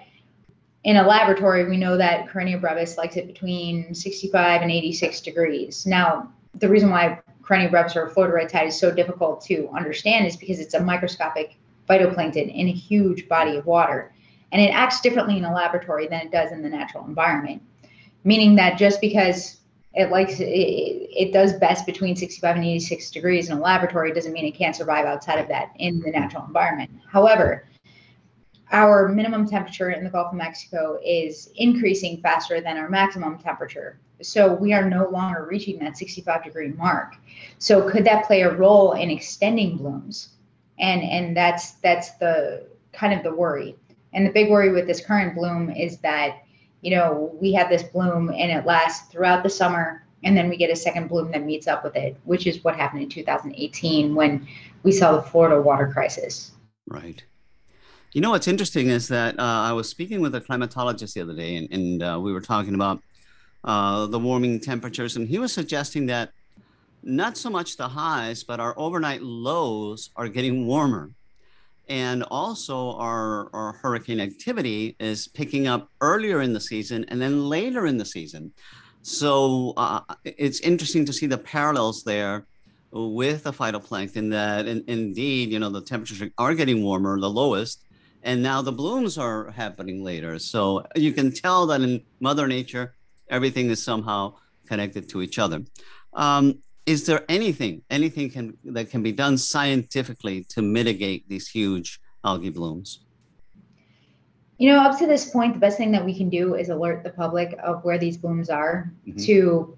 in 0.83 0.97
a 0.97 1.07
laboratory, 1.07 1.67
we 1.67 1.77
know 1.77 1.97
that 1.97 2.27
Karenia 2.27 2.61
brevis 2.61 2.97
likes 2.97 3.15
it 3.15 3.25
between 3.25 3.93
65 3.93 4.61
and 4.61 4.69
86 4.69 5.21
degrees. 5.21 5.85
Now, 5.87 6.31
the 6.53 6.69
reason 6.69 6.91
why 6.91 7.19
Karenia 7.41 7.71
brevis 7.71 7.95
or 7.95 8.09
Florida 8.09 8.63
is 8.63 8.79
so 8.79 8.91
difficult 8.93 9.41
to 9.45 9.67
understand 9.69 10.27
is 10.27 10.37
because 10.37 10.59
it's 10.59 10.75
a 10.75 10.79
microscopic 10.79 11.57
phytoplankton 11.89 12.53
in 12.53 12.67
a 12.67 12.71
huge 12.71 13.27
body 13.27 13.57
of 13.57 13.65
water 13.65 14.11
and 14.51 14.61
it 14.61 14.69
acts 14.69 15.01
differently 15.01 15.37
in 15.37 15.45
a 15.45 15.53
laboratory 15.53 16.07
than 16.07 16.21
it 16.21 16.31
does 16.31 16.51
in 16.51 16.61
the 16.61 16.69
natural 16.69 17.05
environment 17.05 17.61
meaning 18.23 18.55
that 18.55 18.77
just 18.77 18.99
because 19.01 19.57
it 19.93 20.09
likes 20.09 20.39
it, 20.39 20.45
it 20.45 21.31
does 21.31 21.53
best 21.53 21.85
between 21.85 22.15
65 22.15 22.55
and 22.55 22.65
86 22.65 23.11
degrees 23.11 23.49
in 23.49 23.57
a 23.57 23.61
laboratory 23.61 24.11
doesn't 24.11 24.33
mean 24.33 24.45
it 24.45 24.55
can't 24.55 24.75
survive 24.75 25.05
outside 25.05 25.39
of 25.39 25.47
that 25.47 25.71
in 25.77 25.99
the 26.01 26.11
natural 26.11 26.45
environment 26.45 26.89
however 27.07 27.65
our 28.71 29.07
minimum 29.07 29.47
temperature 29.47 29.91
in 29.91 30.03
the 30.03 30.09
Gulf 30.09 30.31
of 30.31 30.37
Mexico 30.37 30.99
is 31.05 31.51
increasing 31.55 32.21
faster 32.21 32.61
than 32.61 32.77
our 32.77 32.89
maximum 32.89 33.37
temperature. 33.37 33.99
So 34.21 34.53
we 34.53 34.73
are 34.73 34.89
no 34.89 35.07
longer 35.09 35.47
reaching 35.49 35.79
that 35.79 35.97
65 35.97 36.43
degree 36.43 36.69
mark. 36.69 37.15
So 37.59 37.89
could 37.89 38.05
that 38.05 38.25
play 38.25 38.41
a 38.41 38.53
role 38.53 38.93
in 38.93 39.09
extending 39.09 39.77
blooms? 39.77 40.29
And 40.79 41.03
and 41.03 41.37
that's 41.37 41.73
that's 41.73 42.11
the 42.15 42.67
kind 42.91 43.13
of 43.13 43.23
the 43.23 43.33
worry. 43.33 43.75
And 44.15 44.25
the 44.25 44.31
big 44.31 44.49
worry 44.49 44.71
with 44.71 44.87
this 44.87 45.05
current 45.05 45.35
bloom 45.35 45.69
is 45.69 45.97
that, 45.99 46.43
you 46.81 46.95
know, 46.95 47.35
we 47.39 47.53
have 47.53 47.69
this 47.69 47.83
bloom 47.83 48.29
and 48.29 48.49
it 48.49 48.65
lasts 48.65 49.11
throughout 49.11 49.43
the 49.43 49.49
summer 49.49 50.05
and 50.23 50.35
then 50.35 50.49
we 50.49 50.57
get 50.57 50.71
a 50.71 50.75
second 50.75 51.07
bloom 51.07 51.31
that 51.31 51.43
meets 51.43 51.67
up 51.67 51.83
with 51.83 51.95
it, 51.95 52.17
which 52.23 52.47
is 52.47 52.63
what 52.63 52.75
happened 52.75 53.03
in 53.03 53.09
2018 53.09 54.15
when 54.15 54.47
we 54.81 54.91
saw 54.91 55.15
the 55.15 55.21
Florida 55.21 55.61
water 55.61 55.87
crisis. 55.93 56.53
Right. 56.87 57.23
You 58.13 58.21
know 58.21 58.31
what's 58.31 58.47
interesting 58.47 58.87
is 58.87 59.09
that 59.09 59.37
uh, 59.37 59.43
I 59.43 59.73
was 59.73 59.89
speaking 59.89 60.21
with 60.21 60.33
a 60.33 60.41
climatologist 60.41 61.13
the 61.13 61.21
other 61.21 61.35
day, 61.35 61.57
and, 61.57 61.71
and 61.71 62.01
uh, 62.01 62.19
we 62.19 62.31
were 62.31 62.41
talking 62.41 62.73
about 62.73 63.01
uh, 63.65 64.07
the 64.07 64.17
warming 64.17 64.61
temperatures, 64.61 65.17
and 65.17 65.27
he 65.27 65.37
was 65.37 65.51
suggesting 65.51 66.05
that 66.05 66.31
not 67.03 67.37
so 67.37 67.49
much 67.49 67.75
the 67.75 67.89
highs, 67.89 68.43
but 68.43 68.61
our 68.61 68.73
overnight 68.79 69.21
lows 69.21 70.11
are 70.15 70.29
getting 70.29 70.65
warmer 70.65 71.11
and 71.87 72.23
also 72.23 72.91
our, 72.97 73.49
our 73.53 73.73
hurricane 73.73 74.19
activity 74.19 74.95
is 74.99 75.27
picking 75.27 75.67
up 75.67 75.89
earlier 76.01 76.41
in 76.41 76.53
the 76.53 76.59
season 76.59 77.05
and 77.09 77.21
then 77.21 77.47
later 77.47 77.85
in 77.85 77.97
the 77.97 78.05
season. 78.05 78.51
So 79.01 79.73
uh, 79.77 80.01
it's 80.23 80.61
interesting 80.61 81.05
to 81.05 81.13
see 81.13 81.27
the 81.27 81.37
parallels 81.37 82.03
there 82.03 82.47
with 82.91 83.43
the 83.43 83.53
phytoplankton 83.53 84.31
that 84.31 84.67
in, 84.67 84.83
indeed, 84.87 85.51
you 85.51 85.59
know, 85.59 85.69
the 85.69 85.81
temperatures 85.81 86.29
are 86.37 86.55
getting 86.55 86.81
warmer, 86.81 87.19
the 87.19 87.29
lowest, 87.29 87.83
and 88.23 88.41
now 88.41 88.61
the 88.61 88.71
blooms 88.71 89.17
are 89.17 89.51
happening 89.51 90.03
later. 90.03 90.39
So 90.39 90.85
you 90.95 91.11
can 91.11 91.31
tell 91.31 91.67
that 91.67 91.81
in 91.81 92.01
Mother 92.19 92.47
Nature, 92.47 92.95
everything 93.29 93.69
is 93.69 93.83
somehow 93.83 94.35
connected 94.67 95.07
to 95.09 95.21
each 95.21 95.37
other. 95.37 95.61
Um, 96.13 96.63
is 96.85 97.05
there 97.05 97.25
anything, 97.29 97.81
anything 97.89 98.29
can, 98.29 98.57
that 98.65 98.89
can 98.89 99.01
be 99.01 99.11
done 99.11 99.37
scientifically 99.37 100.43
to 100.49 100.61
mitigate 100.61 101.27
these 101.27 101.47
huge 101.47 101.99
algae 102.23 102.49
blooms? 102.49 102.99
You 104.57 104.71
know, 104.71 104.79
up 104.79 104.97
to 104.99 105.07
this 105.07 105.29
point, 105.29 105.53
the 105.53 105.59
best 105.59 105.77
thing 105.77 105.91
that 105.91 106.05
we 106.05 106.15
can 106.15 106.29
do 106.29 106.55
is 106.55 106.69
alert 106.69 107.03
the 107.03 107.09
public 107.09 107.57
of 107.61 107.83
where 107.83 107.97
these 107.97 108.17
blooms 108.17 108.49
are 108.49 108.91
mm-hmm. 109.07 109.17
to 109.19 109.77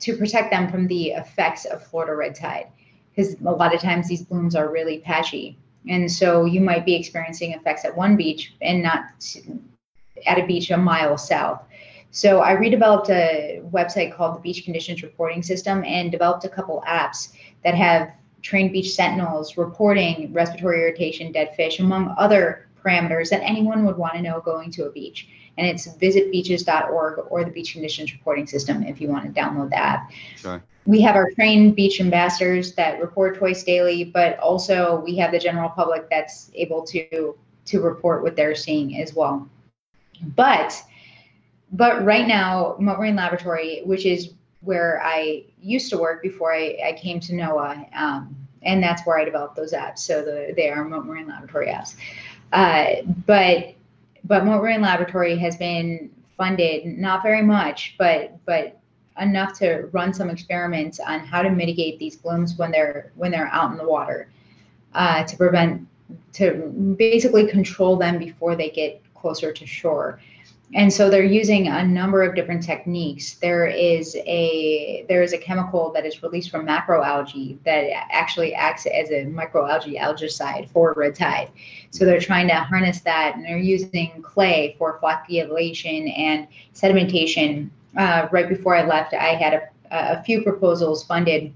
to 0.00 0.16
protect 0.16 0.50
them 0.50 0.68
from 0.68 0.88
the 0.88 1.10
effects 1.12 1.64
of 1.64 1.86
Florida 1.86 2.16
red 2.16 2.34
tide. 2.34 2.66
Because 3.14 3.34
a 3.40 3.50
lot 3.50 3.72
of 3.72 3.80
times 3.80 4.08
these 4.08 4.22
blooms 4.22 4.56
are 4.56 4.68
really 4.68 4.98
patchy. 4.98 5.56
And 5.88 6.10
so 6.10 6.44
you 6.44 6.60
might 6.60 6.84
be 6.84 6.94
experiencing 6.94 7.52
effects 7.52 7.84
at 7.84 7.96
one 7.96 8.16
beach 8.16 8.52
and 8.60 8.82
not 8.82 9.04
at 10.26 10.38
a 10.38 10.46
beach 10.46 10.70
a 10.70 10.76
mile 10.76 11.16
south. 11.16 11.62
So 12.12 12.40
I 12.40 12.54
redeveloped 12.54 13.08
a 13.08 13.62
website 13.72 14.14
called 14.14 14.36
the 14.36 14.40
Beach 14.40 14.64
Conditions 14.64 15.02
Reporting 15.02 15.42
System 15.42 15.82
and 15.82 16.12
developed 16.12 16.44
a 16.44 16.48
couple 16.48 16.84
apps 16.86 17.32
that 17.64 17.74
have 17.74 18.12
trained 18.42 18.70
beach 18.72 18.92
sentinels 18.94 19.56
reporting 19.56 20.30
respiratory 20.30 20.82
irritation, 20.82 21.32
dead 21.32 21.54
fish, 21.56 21.80
among 21.80 22.14
other 22.18 22.68
parameters 22.84 23.30
that 23.30 23.40
anyone 23.42 23.86
would 23.86 23.96
want 23.96 24.12
to 24.12 24.20
know 24.20 24.40
going 24.40 24.70
to 24.72 24.84
a 24.84 24.90
beach. 24.90 25.28
And 25.56 25.66
it's 25.66 25.88
visitbeaches.org 25.88 27.26
or 27.30 27.44
the 27.44 27.50
Beach 27.50 27.72
Conditions 27.72 28.12
Reporting 28.12 28.46
System 28.46 28.82
if 28.82 29.00
you 29.00 29.08
want 29.08 29.34
to 29.34 29.40
download 29.40 29.70
that. 29.70 30.10
Sure. 30.36 30.62
We 30.84 31.00
have 31.00 31.16
our 31.16 31.30
trained 31.30 31.76
beach 31.76 31.98
ambassadors 31.98 32.74
that 32.74 33.00
report 33.00 33.38
twice 33.38 33.62
daily, 33.62 34.04
but 34.04 34.38
also 34.38 35.00
we 35.00 35.16
have 35.16 35.32
the 35.32 35.38
general 35.38 35.70
public 35.70 36.10
that's 36.10 36.50
able 36.54 36.82
to 36.86 37.38
to 37.64 37.80
report 37.80 38.22
what 38.22 38.36
they're 38.36 38.56
seeing 38.56 39.00
as 39.00 39.14
well. 39.14 39.48
But 40.36 40.82
but 41.72 42.04
right 42.04 42.28
now, 42.28 42.76
Mote 42.78 42.98
Marine 42.98 43.16
Laboratory, 43.16 43.80
which 43.84 44.04
is 44.04 44.34
where 44.60 45.02
I 45.02 45.44
used 45.60 45.90
to 45.90 45.98
work 45.98 46.22
before 46.22 46.54
I, 46.54 46.78
I 46.86 46.92
came 46.92 47.18
to 47.20 47.32
NOAA, 47.32 47.96
um, 47.96 48.36
and 48.62 48.82
that's 48.82 49.04
where 49.06 49.18
I 49.18 49.24
developed 49.24 49.56
those 49.56 49.72
apps. 49.72 50.00
So 50.00 50.22
the, 50.22 50.52
they 50.54 50.68
are 50.68 50.84
Mote 50.84 51.06
Marine 51.06 51.26
Laboratory 51.26 51.68
apps. 51.68 51.96
Uh, 52.52 53.02
but 53.26 53.74
but 54.24 54.44
Mote 54.44 54.62
Marine 54.62 54.82
Laboratory 54.82 55.36
has 55.38 55.56
been 55.56 56.10
funded 56.36 56.86
not 56.86 57.22
very 57.22 57.42
much, 57.42 57.94
but 57.98 58.36
but 58.44 58.78
enough 59.20 59.58
to 59.58 59.88
run 59.92 60.12
some 60.12 60.30
experiments 60.30 61.00
on 61.00 61.20
how 61.20 61.42
to 61.42 61.50
mitigate 61.50 61.98
these 61.98 62.16
blooms 62.16 62.56
when 62.56 62.70
they're 62.70 63.12
when 63.16 63.30
they're 63.30 63.48
out 63.48 63.70
in 63.72 63.78
the 63.78 63.88
water, 63.88 64.28
uh, 64.94 65.24
to 65.24 65.36
prevent 65.36 65.88
to 66.34 66.94
basically 66.98 67.46
control 67.46 67.96
them 67.96 68.18
before 68.18 68.54
they 68.54 68.68
get 68.68 69.02
closer 69.14 69.52
to 69.52 69.66
shore 69.66 70.20
and 70.74 70.90
so 70.90 71.10
they're 71.10 71.22
using 71.22 71.68
a 71.68 71.84
number 71.84 72.22
of 72.22 72.34
different 72.34 72.62
techniques. 72.62 73.34
There 73.34 73.66
is 73.66 74.16
a 74.16 75.04
there 75.08 75.22
is 75.22 75.34
a 75.34 75.38
chemical 75.38 75.92
that 75.92 76.06
is 76.06 76.22
released 76.22 76.50
from 76.50 76.66
macroalgae 76.66 77.58
that 77.64 77.90
actually 78.10 78.54
acts 78.54 78.86
as 78.86 79.10
a 79.10 79.26
microalgae 79.26 80.00
algicide 80.00 80.70
for 80.70 80.94
red 80.96 81.14
tide. 81.14 81.50
So 81.90 82.06
they're 82.06 82.20
trying 82.20 82.48
to 82.48 82.54
harness 82.54 83.00
that 83.00 83.36
and 83.36 83.44
they're 83.44 83.58
using 83.58 84.22
clay 84.22 84.74
for 84.78 84.98
flocculation 85.00 86.18
and 86.18 86.48
sedimentation. 86.74 87.68
Uh, 87.94 88.26
right 88.32 88.48
before 88.48 88.74
i 88.74 88.86
left 88.86 89.12
i 89.12 89.34
had 89.34 89.52
a, 89.52 89.68
a 89.90 90.22
few 90.22 90.42
proposals 90.42 91.04
funded. 91.04 91.52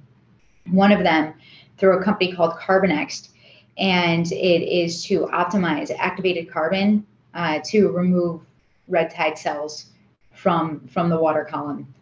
One 0.70 0.92
of 0.92 1.02
them 1.02 1.32
through 1.78 1.99
a 1.99 2.04
company 2.04 2.35
called 2.35 2.52
Carbonxt 2.58 3.30
and 3.78 4.30
it 4.30 4.62
is 4.62 5.02
to 5.04 5.20
optimize 5.32 5.90
activated 5.96 6.50
carbon 6.50 7.06
uh, 7.32 7.61
to 7.66 7.88
remove 7.88 8.40
red 8.88 9.11
tide 9.11 9.38
cells 9.38 9.87
from 10.33 10.87
from 10.88 11.09
the 11.09 11.19
water 11.19 11.45
column. 11.45 11.93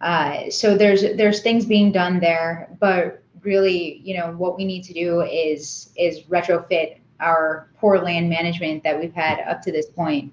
Uh, 0.00 0.48
so 0.50 0.76
there's 0.76 1.02
there's 1.16 1.42
things 1.42 1.66
being 1.66 1.92
done 1.92 2.20
there, 2.20 2.74
but 2.80 3.22
really, 3.42 4.00
you 4.04 4.16
know, 4.16 4.32
what 4.32 4.56
we 4.56 4.64
need 4.64 4.82
to 4.84 4.92
do 4.92 5.22
is 5.22 5.90
is 5.96 6.22
retrofit 6.22 6.98
our 7.20 7.68
poor 7.78 7.98
land 7.98 8.28
management 8.28 8.82
that 8.82 8.98
we've 8.98 9.12
had 9.12 9.40
up 9.40 9.60
to 9.62 9.72
this 9.72 9.86
point, 9.86 10.32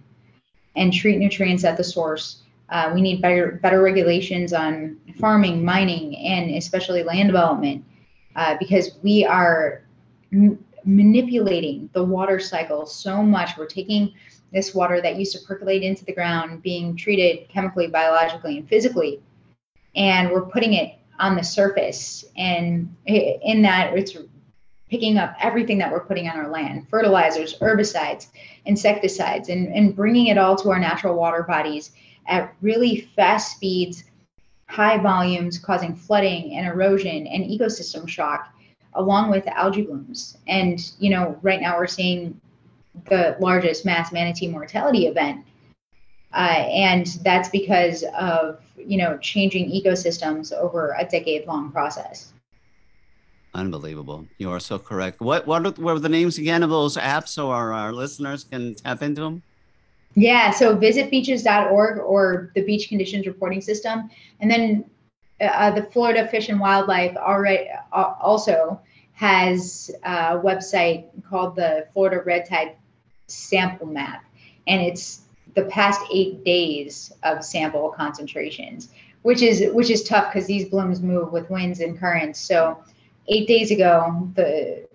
and 0.76 0.94
treat 0.94 1.18
nutrients 1.18 1.64
at 1.66 1.76
the 1.76 1.84
source. 1.84 2.44
Uh, 2.70 2.92
we 2.94 3.02
need 3.02 3.22
better 3.22 3.60
better 3.62 3.82
regulations 3.82 4.54
on 4.54 4.98
farming, 5.20 5.64
mining, 5.64 6.16
and 6.18 6.52
especially 6.52 7.04
land 7.04 7.28
development, 7.28 7.84
uh, 8.36 8.56
because 8.60 8.98
we 9.04 9.26
are 9.26 9.84
m- 10.32 10.64
manipulating 10.86 11.90
the 11.94 12.04
water 12.04 12.40
cycle 12.40 12.86
so 12.86 13.22
much. 13.22 13.58
We're 13.58 13.66
taking 13.66 14.14
this 14.52 14.74
water 14.74 15.02
that 15.02 15.18
used 15.18 15.34
to 15.34 15.46
percolate 15.46 15.84
into 15.84 16.06
the 16.06 16.14
ground 16.14 16.62
being 16.62 16.96
treated 16.96 17.50
chemically, 17.50 17.88
biologically, 17.88 18.58
and 18.58 18.68
physically. 18.68 19.22
And 19.96 20.32
we're 20.32 20.46
putting 20.46 20.74
it 20.74 20.96
on 21.20 21.36
the 21.36 21.44
surface. 21.44 22.26
And 22.38 22.96
in 23.06 23.62
that, 23.64 23.94
it's 23.98 24.16
picking 24.90 25.18
up 25.18 25.36
everything 25.42 25.78
that 25.80 25.92
we're 25.92 26.06
putting 26.06 26.30
on 26.30 26.38
our 26.38 26.50
land 26.50 26.88
fertilizers, 26.90 27.60
herbicides, 27.60 28.28
insecticides, 28.66 29.50
and, 29.50 29.68
and 29.74 29.96
bringing 29.96 30.28
it 30.28 30.38
all 30.38 30.56
to 30.56 30.70
our 30.70 30.80
natural 30.80 31.16
water 31.16 31.44
bodies 31.44 31.92
at 32.28 32.54
really 32.62 33.10
fast 33.16 33.56
speeds, 33.56 34.06
high 34.68 34.98
volumes, 34.98 35.58
causing 35.58 35.96
flooding 35.96 36.56
and 36.56 36.68
erosion 36.68 37.28
and 37.28 37.44
ecosystem 37.44 38.08
shock, 38.08 38.54
along 38.94 39.30
with 39.30 39.48
algae 39.48 39.82
blooms. 39.82 40.38
And, 40.48 40.92
you 41.00 41.10
know, 41.10 41.38
right 41.42 41.62
now 41.62 41.78
we're 41.78 41.88
seeing 41.88 42.40
the 43.10 43.36
largest 43.40 43.86
mass 43.86 44.12
manatee 44.12 44.48
mortality 44.48 45.08
event. 45.08 45.46
Uh, 46.34 46.66
and 46.70 47.08
that's 47.24 47.50
because 47.50 48.04
of 48.18 48.60
you 48.76 48.98
know 48.98 49.18
changing 49.20 49.72
ecosystems 49.72 50.52
over 50.54 50.96
a 50.98 51.06
decade 51.06 51.48
long 51.48 51.72
process. 51.72 52.34
Unbelievable. 53.54 54.28
You 54.38 54.52
are 54.52 54.60
so 54.60 54.78
correct. 54.78 55.22
What 55.22 55.48
what 55.48 55.78
were 55.80 56.00
the 56.00 56.10
names 56.10 56.38
again 56.38 56.64
of 56.64 56.70
those 56.70 56.98
apps 56.98 57.30
so 57.30 57.50
our, 57.50 57.74
our 57.74 57.94
listeners 57.94 58.44
can 58.44 58.76
tap 58.76 59.02
into 59.02 59.22
them? 59.22 59.42
Yeah, 60.16 60.52
so 60.52 60.76
visitbeaches.org 60.76 62.00
or 62.00 62.52
the 62.56 62.64
Beach 62.64 62.90
Conditions 62.90 63.28
Reporting 63.28 63.62
System. 63.62 64.10
And 64.40 64.50
then 64.50 64.86
uh, 65.40 65.72
the 65.72 65.84
Florida 65.84 66.28
Fish 66.28 66.50
and 66.50 66.60
Wildlife 66.60 67.16
already, 67.16 67.70
uh, 67.92 68.14
also 68.20 68.82
has 69.14 69.92
a 70.04 70.38
website 70.38 71.06
called 71.30 71.56
the 71.56 71.88
Florida 71.94 72.22
Red 72.26 72.48
Tide 72.48 72.76
sample 73.28 73.88
map, 73.88 74.24
and 74.68 74.82
it's 74.82 75.22
the 75.56 75.64
past 75.66 76.02
eight 76.12 76.44
days 76.44 77.12
of 77.24 77.44
sample 77.44 77.90
concentrations, 77.90 78.90
which 79.22 79.42
is 79.42 79.66
which 79.74 79.90
is 79.90 80.04
tough 80.04 80.32
because 80.32 80.48
these 80.48 80.70
blooms 80.70 81.02
move 81.02 81.32
with 81.32 81.50
winds 81.50 81.80
and 81.80 82.00
currents. 82.00 82.40
So, 82.40 82.84
eight 83.28 83.48
days 83.48 83.72
ago, 83.72 84.30
the 84.36 84.88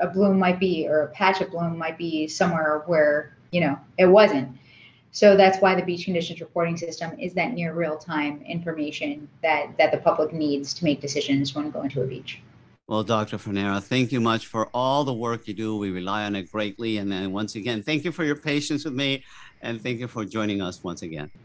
a 0.00 0.08
bloom 0.08 0.38
might 0.38 0.58
be 0.58 0.88
or 0.88 1.02
a 1.02 1.08
patch 1.08 1.40
of 1.40 1.50
bloom 1.50 1.76
might 1.78 1.98
be 1.98 2.26
somewhere 2.26 2.82
where 2.86 3.36
you 3.52 3.60
know 3.60 3.78
it 3.98 4.06
wasn't. 4.06 4.56
So 5.12 5.36
that's 5.36 5.58
why 5.58 5.74
the 5.74 5.82
beach 5.82 6.04
conditions 6.04 6.40
reporting 6.40 6.76
system 6.76 7.18
is 7.18 7.34
that 7.34 7.52
near 7.52 7.74
real 7.74 7.98
time 7.98 8.42
information 8.42 9.28
that 9.42 9.76
that 9.78 9.92
the 9.92 9.98
public 9.98 10.32
needs 10.32 10.72
to 10.74 10.84
make 10.84 11.00
decisions 11.00 11.54
when 11.54 11.70
going 11.70 11.90
to 11.90 12.02
a 12.02 12.06
beach. 12.06 12.40
Well, 12.90 13.04
Dr. 13.04 13.38
Fanara, 13.38 13.80
thank 13.80 14.10
you 14.10 14.20
much 14.20 14.48
for 14.48 14.66
all 14.74 15.04
the 15.04 15.14
work 15.14 15.46
you 15.46 15.54
do. 15.54 15.76
We 15.76 15.92
rely 15.92 16.24
on 16.24 16.34
it 16.34 16.50
greatly. 16.50 16.96
And 16.96 17.10
then 17.10 17.30
once 17.30 17.54
again, 17.54 17.84
thank 17.84 18.04
you 18.04 18.10
for 18.10 18.24
your 18.24 18.34
patience 18.34 18.84
with 18.84 18.94
me 18.94 19.22
and 19.62 19.80
thank 19.80 20.00
you 20.00 20.08
for 20.08 20.24
joining 20.24 20.60
us 20.60 20.82
once 20.82 21.02
again. 21.02 21.30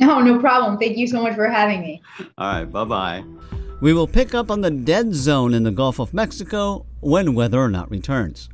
Oh, 0.00 0.20
no 0.20 0.40
problem. 0.40 0.76
Thank 0.76 0.96
you 0.96 1.06
so 1.06 1.22
much 1.22 1.36
for 1.36 1.46
having 1.46 1.80
me. 1.80 2.02
All 2.36 2.52
right, 2.52 2.64
bye 2.64 2.84
bye. 2.84 3.24
We 3.80 3.92
will 3.92 4.08
pick 4.08 4.34
up 4.34 4.50
on 4.50 4.60
the 4.60 4.70
dead 4.70 5.14
zone 5.14 5.54
in 5.54 5.62
the 5.62 5.70
Gulf 5.70 6.00
of 6.00 6.12
Mexico 6.12 6.84
when 6.98 7.32
Weather 7.32 7.60
or 7.60 7.68
Not 7.68 7.88
returns. 7.92 8.48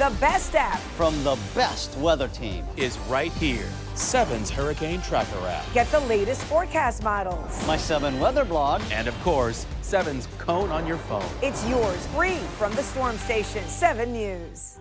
The 0.00 0.16
best 0.18 0.54
app 0.54 0.78
from 0.96 1.12
the 1.24 1.38
best 1.54 1.94
weather 1.98 2.28
team 2.28 2.64
is 2.74 2.96
right 3.00 3.30
here. 3.32 3.68
Seven's 3.94 4.48
Hurricane 4.48 5.02
Tracker 5.02 5.46
app. 5.46 5.70
Get 5.74 5.88
the 5.88 6.00
latest 6.00 6.42
forecast 6.44 7.02
models. 7.02 7.66
My 7.66 7.76
Seven 7.76 8.18
weather 8.18 8.46
blog. 8.46 8.80
And 8.90 9.08
of 9.08 9.20
course, 9.20 9.66
Seven's 9.82 10.26
Cone 10.38 10.70
on 10.70 10.86
your 10.86 10.96
phone. 10.96 11.28
It's 11.42 11.68
yours 11.68 12.06
free 12.14 12.38
from 12.56 12.72
the 12.76 12.82
storm 12.82 13.18
station, 13.18 13.62
7 13.66 14.10
News. 14.10 14.78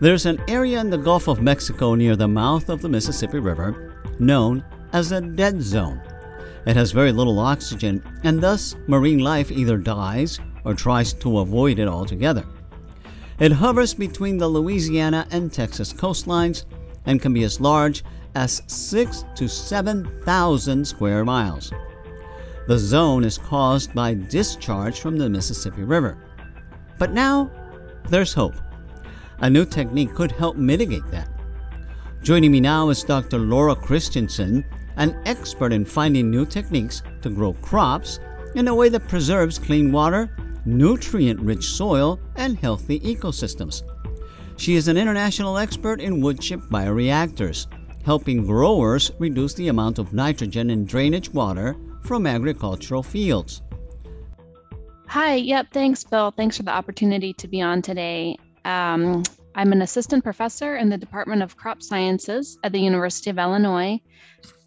There's 0.00 0.26
an 0.26 0.42
area 0.48 0.80
in 0.80 0.90
the 0.90 0.98
Gulf 0.98 1.28
of 1.28 1.40
Mexico 1.40 1.94
near 1.94 2.16
the 2.16 2.26
mouth 2.26 2.68
of 2.68 2.82
the 2.82 2.88
Mississippi 2.88 3.38
River 3.38 3.94
known 4.18 4.64
as 4.92 5.12
a 5.12 5.20
dead 5.20 5.62
zone. 5.62 6.02
It 6.66 6.74
has 6.74 6.90
very 6.90 7.12
little 7.12 7.38
oxygen, 7.38 8.02
and 8.24 8.42
thus 8.42 8.74
marine 8.88 9.20
life 9.20 9.52
either 9.52 9.76
dies 9.76 10.40
or 10.64 10.74
tries 10.74 11.12
to 11.12 11.38
avoid 11.38 11.78
it 11.78 11.86
altogether. 11.86 12.44
It 13.40 13.52
hovers 13.52 13.94
between 13.94 14.36
the 14.36 14.46
Louisiana 14.46 15.26
and 15.30 15.50
Texas 15.50 15.94
coastlines 15.94 16.66
and 17.06 17.22
can 17.22 17.32
be 17.32 17.42
as 17.44 17.58
large 17.58 18.04
as 18.34 18.62
6 18.66 19.24
to 19.34 19.48
7,000 19.48 20.86
square 20.86 21.24
miles. 21.24 21.72
The 22.68 22.78
zone 22.78 23.24
is 23.24 23.38
caused 23.38 23.94
by 23.94 24.12
discharge 24.12 25.00
from 25.00 25.16
the 25.16 25.30
Mississippi 25.30 25.84
River. 25.84 26.18
But 26.98 27.12
now, 27.14 27.50
there's 28.10 28.34
hope. 28.34 28.56
A 29.40 29.48
new 29.48 29.64
technique 29.64 30.14
could 30.14 30.32
help 30.32 30.56
mitigate 30.56 31.10
that. 31.10 31.30
Joining 32.22 32.52
me 32.52 32.60
now 32.60 32.90
is 32.90 33.02
Dr. 33.02 33.38
Laura 33.38 33.74
Christensen, 33.74 34.66
an 34.96 35.18
expert 35.24 35.72
in 35.72 35.86
finding 35.86 36.30
new 36.30 36.44
techniques 36.44 37.02
to 37.22 37.30
grow 37.30 37.54
crops 37.54 38.20
in 38.54 38.68
a 38.68 38.74
way 38.74 38.90
that 38.90 39.08
preserves 39.08 39.58
clean 39.58 39.90
water, 39.90 40.28
nutrient 40.64 41.40
rich 41.40 41.64
soil, 41.64 42.20
and 42.36 42.58
healthy 42.58 43.00
ecosystems. 43.00 43.82
She 44.56 44.76
is 44.76 44.88
an 44.88 44.96
international 44.96 45.58
expert 45.58 46.00
in 46.00 46.20
woodchip 46.20 46.68
bioreactors, 46.68 47.66
helping 48.04 48.46
growers 48.46 49.10
reduce 49.18 49.54
the 49.54 49.68
amount 49.68 49.98
of 49.98 50.12
nitrogen 50.12 50.70
in 50.70 50.84
drainage 50.84 51.30
water 51.30 51.76
from 52.02 52.26
agricultural 52.26 53.02
fields. 53.02 53.62
Hi, 55.08 55.34
yep, 55.34 55.66
thanks, 55.72 56.04
Bill. 56.04 56.30
Thanks 56.30 56.56
for 56.56 56.62
the 56.62 56.70
opportunity 56.70 57.32
to 57.34 57.48
be 57.48 57.60
on 57.60 57.82
today. 57.82 58.36
Um, 58.64 59.22
I'm 59.54 59.72
an 59.72 59.82
assistant 59.82 60.22
professor 60.22 60.76
in 60.76 60.88
the 60.88 60.98
Department 60.98 61.42
of 61.42 61.56
Crop 61.56 61.82
Sciences 61.82 62.58
at 62.62 62.72
the 62.72 62.78
University 62.80 63.30
of 63.30 63.38
Illinois. 63.38 64.00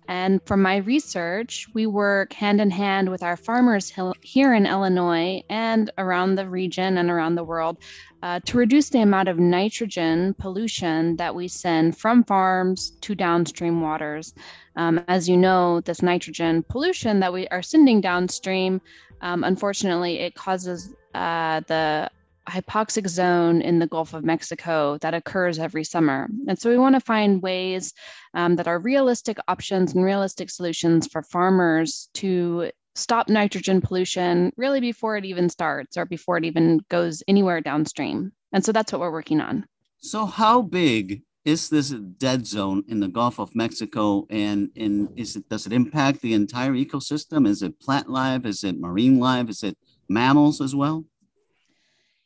And 0.08 0.42
for 0.46 0.58
my 0.58 0.78
research, 0.78 1.68
we 1.74 1.86
work 1.88 2.34
hand 2.34 2.60
in 2.60 2.72
hand 2.72 3.10
with 3.10 3.24
our 3.24 3.38
farmers 3.38 3.92
here 4.22 4.54
in 4.54 4.66
Illinois 4.66 5.42
and 5.50 5.92
around 5.98 6.36
the 6.36 6.50
region 6.50 6.98
and 6.98 7.10
around 7.10 7.36
the 7.36 7.44
world 7.44 7.78
uh, 8.22 8.40
to 8.46 8.58
reduce 8.58 8.90
the 8.90 9.02
amount 9.02 9.30
of 9.30 9.40
nitrogen 9.40 10.34
pollution 10.36 11.16
that 11.18 11.34
we 11.34 11.48
send 11.48 11.98
from 11.98 12.24
farms 12.24 12.92
to 13.02 13.16
downstream 13.16 13.82
waters. 13.82 14.34
Um, 14.76 15.04
as 15.08 15.30
you 15.30 15.38
know, 15.38 15.82
this 15.82 16.02
nitrogen 16.02 16.64
pollution 16.64 17.20
that 17.20 17.34
we 17.34 17.48
are 17.50 17.62
sending 17.62 18.02
downstream, 18.02 18.82
um, 19.22 19.44
unfortunately, 19.44 20.20
it 20.20 20.36
causes 20.36 20.94
uh, 21.14 21.62
the 21.68 22.10
hypoxic 22.48 23.08
zone 23.08 23.62
in 23.62 23.80
the 23.80 23.88
Gulf 23.88 24.14
of 24.14 24.24
Mexico 24.24 24.98
that 25.02 25.14
occurs 25.14 25.60
every 25.60 25.84
summer. 25.84 26.28
And 26.48 26.58
so 26.60 26.70
we 26.70 26.78
want 26.78 26.96
to 26.96 27.00
find 27.00 27.42
ways 27.42 27.94
um, 28.34 28.56
that 28.58 28.68
are 28.68 28.80
realistic 28.80 29.38
options 29.48 29.94
and 29.94 30.04
realistic 30.04 30.50
solutions 30.50 31.08
for 31.08 31.22
farmers 31.24 32.10
to 32.16 32.72
stop 32.96 33.30
nitrogen 33.30 33.82
pollution 33.82 34.52
really 34.56 34.80
before 34.80 35.18
it 35.18 35.26
even 35.26 35.50
starts 35.50 35.98
or 35.98 36.06
before 36.06 36.38
it 36.38 36.46
even 36.46 36.80
goes 36.90 37.24
anywhere 37.28 37.62
downstream. 37.62 38.32
And 38.52 38.64
so 38.64 38.72
that's 38.72 38.92
what 38.92 39.02
we're 39.02 39.12
working 39.12 39.42
on. 39.42 39.66
So, 40.00 40.26
how 40.26 40.62
big 40.62 41.24
is 41.46 41.70
this 41.70 41.90
dead 41.90 42.46
zone 42.48 42.84
in 42.88 43.00
the 43.00 43.08
Gulf 43.08 43.40
of 43.40 43.56
Mexico, 43.56 44.26
and, 44.30 44.70
and 44.78 45.10
is 45.16 45.36
it 45.36 45.50
does 45.50 45.66
it 45.66 45.74
impact 45.74 46.22
the 46.22 46.34
entire 46.34 46.72
ecosystem? 46.72 47.48
Is 47.48 47.62
it 47.62 47.80
plant 47.80 48.10
life? 48.10 48.46
Is 48.46 48.64
it 48.64 48.80
marine 48.80 49.20
life? 49.20 49.50
Is 49.50 49.64
it 49.64 49.78
mammals 50.08 50.62
as 50.62 50.76
well? 50.76 51.06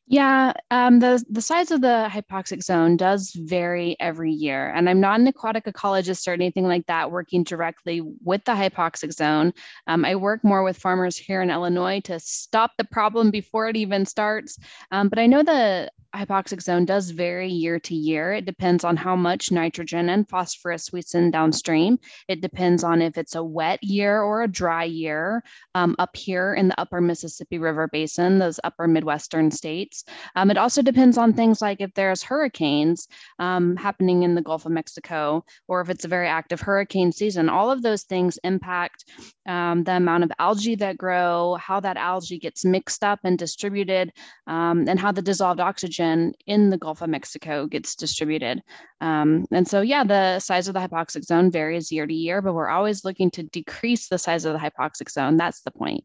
Yeah, 0.10 0.54
um, 0.72 1.00
the 1.00 1.22
the 1.30 1.42
size 1.42 1.70
of 1.70 1.82
the 1.82 2.08
hypoxic 2.10 2.64
zone 2.64 2.96
does 2.96 3.32
vary 3.36 3.98
every 4.00 4.32
year, 4.32 4.72
and 4.74 4.90
I'm 4.90 5.02
not 5.02 5.20
an 5.20 5.28
aquatic 5.28 5.66
ecologist 5.66 6.30
or 6.30 6.32
anything 6.32 6.66
like 6.66 6.86
that 6.86 7.12
working 7.12 7.44
directly 7.44 8.02
with 8.24 8.42
the 8.46 8.54
hypoxic 8.54 9.12
zone. 9.12 9.52
Um, 9.86 10.06
I 10.06 10.16
work 10.16 10.46
more 10.46 10.64
with 10.64 10.78
farmers 10.78 11.18
here 11.18 11.42
in 11.42 11.50
Illinois 11.50 12.00
to 12.06 12.22
stop 12.22 12.72
the 12.78 12.86
problem 12.86 13.32
before 13.32 13.68
it 13.68 13.76
even 13.76 14.06
starts. 14.06 14.58
Um, 14.92 15.10
but 15.10 15.20
I 15.20 15.26
know 15.26 15.44
the 15.44 15.92
hypoxic 16.18 16.62
zone 16.62 16.86
does 16.86 17.12
vary 17.12 17.48
year 17.48 17.80
to 17.80 17.94
year. 17.94 18.34
It 18.34 18.46
depends 18.46 18.84
on 18.84 18.98
how 18.98 19.16
much 19.16 19.52
nitrogen 19.52 20.10
and 20.10 20.28
phosphorus 20.28 20.92
we 20.92 21.02
send 21.02 21.34
downstream. 21.34 22.00
It 22.28 22.42
depends 22.42 22.84
on 22.84 23.02
if 23.02 23.18
it's 23.18 23.36
a 23.36 23.44
wet 23.44 23.84
year 23.84 24.22
or 24.22 24.42
a 24.42 24.48
dry 24.48 24.86
year 24.86 25.44
um, 25.76 25.96
up 26.00 26.16
here 26.16 26.56
in 26.56 26.70
the 26.70 26.80
upper 26.80 27.02
Mississippi 27.02 27.60
River 27.60 27.88
Basin, 27.92 28.40
those 28.40 28.60
upper 28.64 28.88
Midwestern 28.88 29.52
states. 29.52 30.04
Um, 30.36 30.50
it 30.50 30.58
also 30.58 30.82
depends 30.82 31.18
on 31.18 31.34
things 31.34 31.62
like 31.62 31.82
if 31.82 31.94
there's 31.94 32.24
hurricanes 32.24 33.08
um, 33.38 33.76
happening 33.76 34.24
in 34.24 34.34
the 34.34 34.42
Gulf 34.42 34.66
of 34.66 34.72
Mexico 34.72 35.46
or 35.68 35.82
if 35.82 35.90
it's 35.90 36.06
a 36.06 36.10
very 36.10 36.28
active 36.28 36.62
hurricane 36.62 37.12
season. 37.12 37.48
All 37.48 37.70
of 37.70 37.84
those 37.84 38.04
things 38.04 38.40
impact 38.44 39.06
um, 39.48 39.84
the 39.84 39.96
amount 39.96 40.24
of 40.24 40.32
algae 40.40 40.76
that 40.76 40.98
grow, 40.98 41.58
how 41.60 41.80
that 41.80 41.98
algae 41.98 42.40
gets 42.40 42.66
mixed 42.66 43.04
up 43.04 43.20
and 43.24 43.38
distributed, 43.38 44.12
um, 44.48 44.88
and 44.88 45.00
how 45.00 45.12
the 45.12 45.22
dissolved 45.22 45.60
oxygen 45.60 46.07
in 46.46 46.70
the 46.70 46.78
Gulf 46.78 47.02
of 47.02 47.10
Mexico 47.10 47.68
gets 47.68 47.96
distributed. 47.96 48.62
Um, 49.02 49.46
and 49.52 49.68
so, 49.68 49.82
yeah, 49.82 50.04
the 50.04 50.40
size 50.40 50.68
of 50.68 50.74
the 50.74 50.80
hypoxic 50.80 51.24
zone 51.24 51.52
varies 51.52 51.92
year 51.92 52.08
to 52.08 52.14
year, 52.14 52.42
but 52.42 52.54
we're 52.54 52.70
always 52.70 53.04
looking 53.06 53.32
to 53.32 53.44
decrease 53.44 54.08
the 54.08 54.18
size 54.18 54.46
of 54.46 54.54
the 54.54 54.60
hypoxic 54.60 55.10
zone. 55.10 55.38
That's 55.38 55.62
the 55.62 55.72
point. 55.72 56.04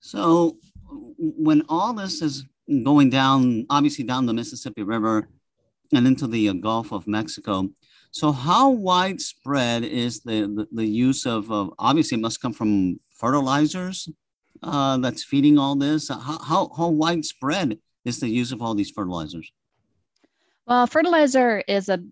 So, 0.00 0.58
when 1.18 1.62
all 1.68 1.92
this 1.92 2.22
is 2.22 2.44
going 2.84 3.10
down, 3.10 3.66
obviously 3.70 4.04
down 4.04 4.26
the 4.26 4.34
Mississippi 4.34 4.82
River 4.82 5.28
and 5.92 6.06
into 6.06 6.26
the 6.26 6.52
Gulf 6.54 6.92
of 6.92 7.06
Mexico, 7.06 7.68
so 8.10 8.32
how 8.32 8.70
widespread 8.70 9.84
is 9.84 10.20
the, 10.20 10.42
the, 10.42 10.66
the 10.72 10.86
use 10.86 11.26
of, 11.26 11.50
uh, 11.52 11.68
obviously 11.78 12.16
it 12.16 12.22
must 12.22 12.40
come 12.40 12.52
from 12.52 13.00
fertilizers 13.10 14.08
uh, 14.62 14.96
that's 14.98 15.24
feeding 15.24 15.58
all 15.58 15.76
this? 15.76 16.08
How, 16.08 16.38
how, 16.38 16.70
how 16.76 16.88
widespread 16.88 17.78
is 18.08 18.18
the 18.18 18.28
use 18.28 18.50
of 18.50 18.62
all 18.62 18.74
these 18.74 18.90
fertilizers? 18.90 19.52
Well, 20.66 20.86
fertilizer 20.86 21.62
is 21.68 21.88
a 21.88 22.02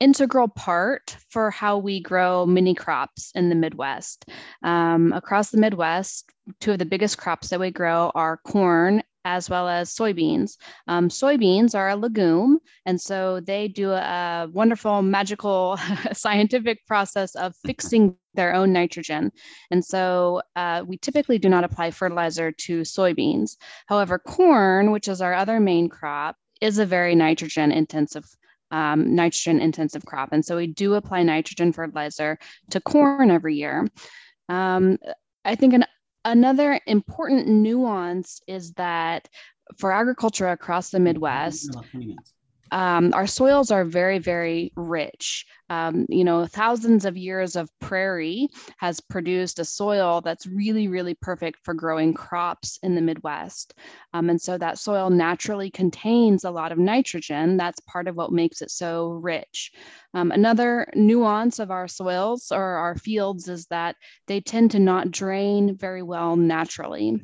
integral 0.00 0.48
part 0.48 1.16
for 1.30 1.50
how 1.50 1.78
we 1.78 2.00
grow 2.00 2.44
mini 2.44 2.74
crops 2.74 3.30
in 3.34 3.48
the 3.48 3.54
Midwest. 3.54 4.24
Um, 4.62 5.12
across 5.12 5.50
the 5.50 5.58
Midwest, 5.58 6.30
two 6.60 6.72
of 6.72 6.80
the 6.80 6.84
biggest 6.84 7.16
crops 7.16 7.50
that 7.50 7.60
we 7.60 7.70
grow 7.70 8.10
are 8.14 8.38
corn 8.38 9.03
as 9.24 9.48
well 9.48 9.68
as 9.68 9.94
soybeans. 9.94 10.56
Um, 10.86 11.08
soybeans 11.08 11.74
are 11.74 11.90
a 11.90 11.96
legume, 11.96 12.58
and 12.86 13.00
so 13.00 13.40
they 13.40 13.68
do 13.68 13.90
a, 13.90 14.48
wonderful, 14.52 15.02
magical 15.02 15.78
scientific 16.12 16.86
process 16.86 17.34
of 17.34 17.54
fixing 17.64 18.16
their 18.34 18.54
own 18.54 18.72
nitrogen. 18.72 19.32
And 19.70 19.84
so 19.84 20.42
uh, 20.56 20.84
we 20.86 20.98
typically 20.98 21.38
do 21.38 21.48
not 21.48 21.64
apply 21.64 21.90
fertilizer 21.90 22.52
to 22.52 22.82
soybeans. 22.82 23.56
However, 23.86 24.18
corn, 24.18 24.90
which 24.90 25.08
is 25.08 25.20
our 25.20 25.34
other 25.34 25.60
main 25.60 25.88
crop, 25.88 26.36
is 26.60 26.78
a 26.78 26.86
very 26.86 27.14
nitrogen 27.14 27.72
intensive 27.72 28.24
um, 28.70 29.14
nitrogen 29.14 29.60
intensive 29.60 30.04
crop. 30.04 30.30
And 30.32 30.44
so 30.44 30.56
we 30.56 30.66
do 30.66 30.94
apply 30.94 31.22
nitrogen 31.22 31.72
fertilizer 31.72 32.38
to 32.70 32.80
corn 32.80 33.30
every 33.30 33.54
year. 33.54 33.88
Um, 34.48 34.98
I 35.44 35.54
think 35.54 35.74
an, 35.74 35.84
another 36.24 36.80
important 36.86 37.48
nuance 37.48 38.40
is 38.46 38.72
that 38.74 39.28
for 39.76 39.92
agriculture 39.92 40.48
across 40.48 40.90
the 40.90 41.00
Midwest, 41.00 41.76
um, 42.72 43.12
our 43.14 43.26
soils 43.26 43.70
are 43.70 43.84
very, 43.84 44.18
very 44.18 44.72
rich. 44.76 45.46
Um, 45.70 46.06
you 46.08 46.24
know, 46.24 46.46
thousands 46.46 47.04
of 47.04 47.16
years 47.16 47.56
of 47.56 47.70
prairie 47.80 48.48
has 48.78 49.00
produced 49.00 49.58
a 49.58 49.64
soil 49.64 50.20
that's 50.20 50.46
really, 50.46 50.88
really 50.88 51.14
perfect 51.14 51.60
for 51.62 51.74
growing 51.74 52.12
crops 52.12 52.78
in 52.82 52.94
the 52.94 53.00
Midwest. 53.00 53.74
Um, 54.12 54.30
and 54.30 54.40
so 54.40 54.58
that 54.58 54.78
soil 54.78 55.10
naturally 55.10 55.70
contains 55.70 56.44
a 56.44 56.50
lot 56.50 56.72
of 56.72 56.78
nitrogen. 56.78 57.56
That's 57.56 57.80
part 57.80 58.08
of 58.08 58.16
what 58.16 58.32
makes 58.32 58.60
it 58.60 58.70
so 58.70 59.08
rich. 59.08 59.72
Um, 60.12 60.30
another 60.30 60.86
nuance 60.94 61.58
of 61.58 61.70
our 61.70 61.88
soils 61.88 62.52
or 62.52 62.62
our 62.62 62.96
fields 62.96 63.48
is 63.48 63.66
that 63.66 63.96
they 64.26 64.40
tend 64.40 64.72
to 64.72 64.78
not 64.78 65.10
drain 65.10 65.76
very 65.76 66.02
well 66.02 66.36
naturally. 66.36 67.20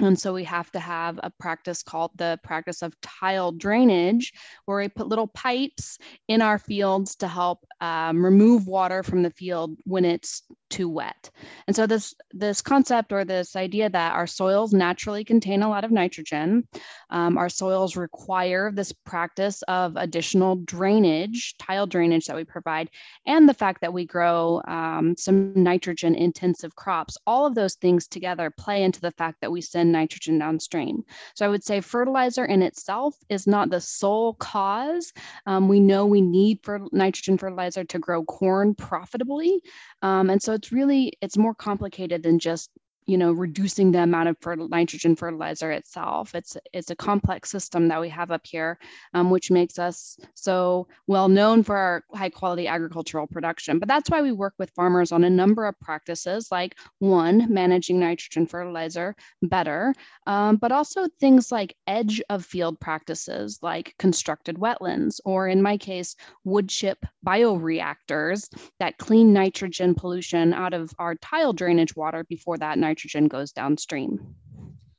And 0.00 0.18
so 0.18 0.32
we 0.32 0.44
have 0.44 0.70
to 0.72 0.80
have 0.80 1.18
a 1.22 1.30
practice 1.40 1.82
called 1.82 2.12
the 2.16 2.38
practice 2.42 2.82
of 2.82 2.98
tile 3.00 3.52
drainage, 3.52 4.32
where 4.64 4.78
we 4.78 4.88
put 4.88 5.08
little 5.08 5.26
pipes 5.26 5.98
in 6.28 6.40
our 6.40 6.58
fields 6.58 7.16
to 7.16 7.28
help 7.28 7.66
um, 7.80 8.24
remove 8.24 8.66
water 8.66 9.02
from 9.02 9.22
the 9.22 9.30
field 9.30 9.76
when 9.84 10.04
it's 10.04 10.42
too 10.68 10.88
wet. 10.88 11.30
And 11.66 11.74
so 11.74 11.86
this 11.86 12.14
this 12.32 12.60
concept 12.62 13.12
or 13.12 13.24
this 13.24 13.56
idea 13.56 13.88
that 13.90 14.12
our 14.12 14.26
soils 14.26 14.72
naturally 14.72 15.24
contain 15.24 15.62
a 15.62 15.68
lot 15.68 15.84
of 15.84 15.90
nitrogen, 15.90 16.66
um, 17.10 17.38
our 17.38 17.48
soils 17.48 17.96
require 17.96 18.70
this 18.70 18.92
practice 18.92 19.62
of 19.62 19.96
additional 19.96 20.56
drainage, 20.56 21.56
tile 21.58 21.86
drainage 21.86 22.26
that 22.26 22.36
we 22.36 22.44
provide, 22.44 22.90
and 23.26 23.48
the 23.48 23.54
fact 23.54 23.80
that 23.80 23.92
we 23.92 24.04
grow 24.04 24.60
um, 24.68 25.14
some 25.16 25.52
nitrogen 25.54 26.14
intensive 26.14 26.74
crops. 26.74 27.16
All 27.26 27.46
of 27.46 27.54
those 27.54 27.74
things 27.74 28.06
together 28.06 28.50
play 28.50 28.82
into 28.82 29.00
the 29.00 29.12
fact 29.12 29.40
that 29.40 29.52
we 29.52 29.60
send 29.60 29.92
nitrogen 29.92 30.38
downstream. 30.38 31.04
So 31.34 31.46
I 31.46 31.48
would 31.48 31.64
say 31.64 31.80
fertilizer 31.80 32.44
in 32.44 32.62
itself 32.62 33.14
is 33.28 33.46
not 33.46 33.70
the 33.70 33.80
sole 33.80 34.34
cause. 34.34 35.12
Um, 35.46 35.68
we 35.68 35.80
know 35.80 36.06
we 36.06 36.20
need 36.20 36.60
for 36.62 36.80
nitrogen 36.92 37.38
fertilizer 37.38 37.84
to 37.84 37.98
grow 37.98 38.24
corn 38.24 38.74
profitably, 38.74 39.62
um, 40.02 40.30
and 40.30 40.42
so 40.42 40.57
it's 40.58 40.72
really 40.72 41.12
it's 41.20 41.38
more 41.38 41.54
complicated 41.54 42.22
than 42.22 42.38
just 42.40 42.70
you 43.08 43.16
know 43.16 43.32
reducing 43.32 43.90
the 43.90 44.02
amount 44.02 44.28
of 44.28 44.36
nitrogen 44.70 45.16
fertilizer 45.16 45.72
itself. 45.72 46.34
It's 46.34 46.56
it's 46.74 46.90
a 46.90 46.96
complex 46.96 47.50
system 47.50 47.88
that 47.88 48.00
we 48.00 48.10
have 48.10 48.30
up 48.30 48.46
here 48.46 48.78
um, 49.14 49.30
which 49.30 49.50
makes 49.50 49.78
us 49.78 50.18
so 50.34 50.86
well 51.06 51.28
known 51.28 51.62
for 51.62 51.76
our 51.76 52.04
high 52.14 52.28
quality 52.28 52.68
agricultural 52.68 53.26
production. 53.26 53.78
But 53.78 53.88
that's 53.88 54.10
why 54.10 54.20
we 54.20 54.32
work 54.32 54.52
with 54.58 54.70
farmers 54.70 55.10
on 55.10 55.24
a 55.24 55.30
number 55.30 55.64
of 55.64 55.80
practices 55.80 56.48
like 56.52 56.76
one 56.98 57.52
managing 57.52 57.98
nitrogen 57.98 58.46
fertilizer 58.46 59.16
better 59.42 59.94
um, 60.26 60.56
but 60.56 60.70
also 60.70 61.06
things 61.18 61.50
like 61.50 61.74
edge 61.86 62.20
of 62.28 62.44
field 62.44 62.78
practices 62.78 63.58
like 63.62 63.94
constructed 63.98 64.56
wetlands 64.56 65.18
or 65.24 65.48
in 65.48 65.62
my 65.62 65.78
case 65.78 66.14
wood 66.44 66.68
chip 66.68 66.98
bioreactors 67.26 68.48
that 68.78 68.98
clean 68.98 69.32
nitrogen 69.32 69.94
pollution 69.94 70.52
out 70.52 70.74
of 70.74 70.92
our 70.98 71.14
tile 71.14 71.54
drainage 71.54 71.96
water 71.96 72.24
before 72.28 72.58
that 72.58 72.78
nitrogen 72.78 72.97
nitrogen 72.98 73.28
goes 73.28 73.52
downstream. 73.52 74.34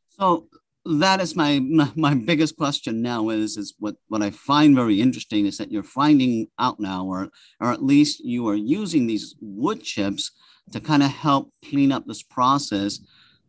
So 0.07 0.47
that 0.85 1.19
is 1.19 1.35
my, 1.35 1.59
my, 1.59 1.91
my 1.95 2.13
biggest 2.13 2.55
question 2.55 3.01
now 3.01 3.29
is 3.29 3.57
is 3.57 3.73
what 3.79 3.95
what 4.07 4.21
I 4.21 4.31
find 4.31 4.75
very 4.75 5.01
interesting 5.01 5.45
is 5.45 5.57
that 5.57 5.71
you're 5.71 5.83
finding 5.83 6.47
out 6.57 6.79
now 6.79 7.05
or 7.05 7.29
or 7.59 7.71
at 7.71 7.83
least 7.83 8.21
you 8.23 8.47
are 8.47 8.55
using 8.55 9.05
these 9.05 9.35
wood 9.41 9.83
chips 9.83 10.31
to 10.71 10.79
kind 10.79 11.03
of 11.03 11.11
help 11.11 11.51
clean 11.69 11.91
up 11.91 12.05
this 12.05 12.23
process. 12.23 12.99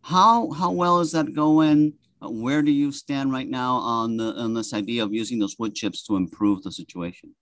How 0.02 0.50
how 0.50 0.72
well 0.72 1.00
is 1.00 1.12
that 1.12 1.34
going? 1.34 1.94
Where 2.22 2.62
do 2.62 2.72
you 2.72 2.92
stand 2.92 3.32
right 3.32 3.48
now 3.48 3.76
on 3.76 4.16
the 4.16 4.34
on 4.34 4.54
this 4.54 4.74
idea 4.74 5.04
of 5.04 5.14
using 5.14 5.38
those 5.38 5.56
wood 5.58 5.74
chips 5.74 6.02
to 6.06 6.16
improve 6.16 6.62
the 6.62 6.72
situation? 6.72 7.34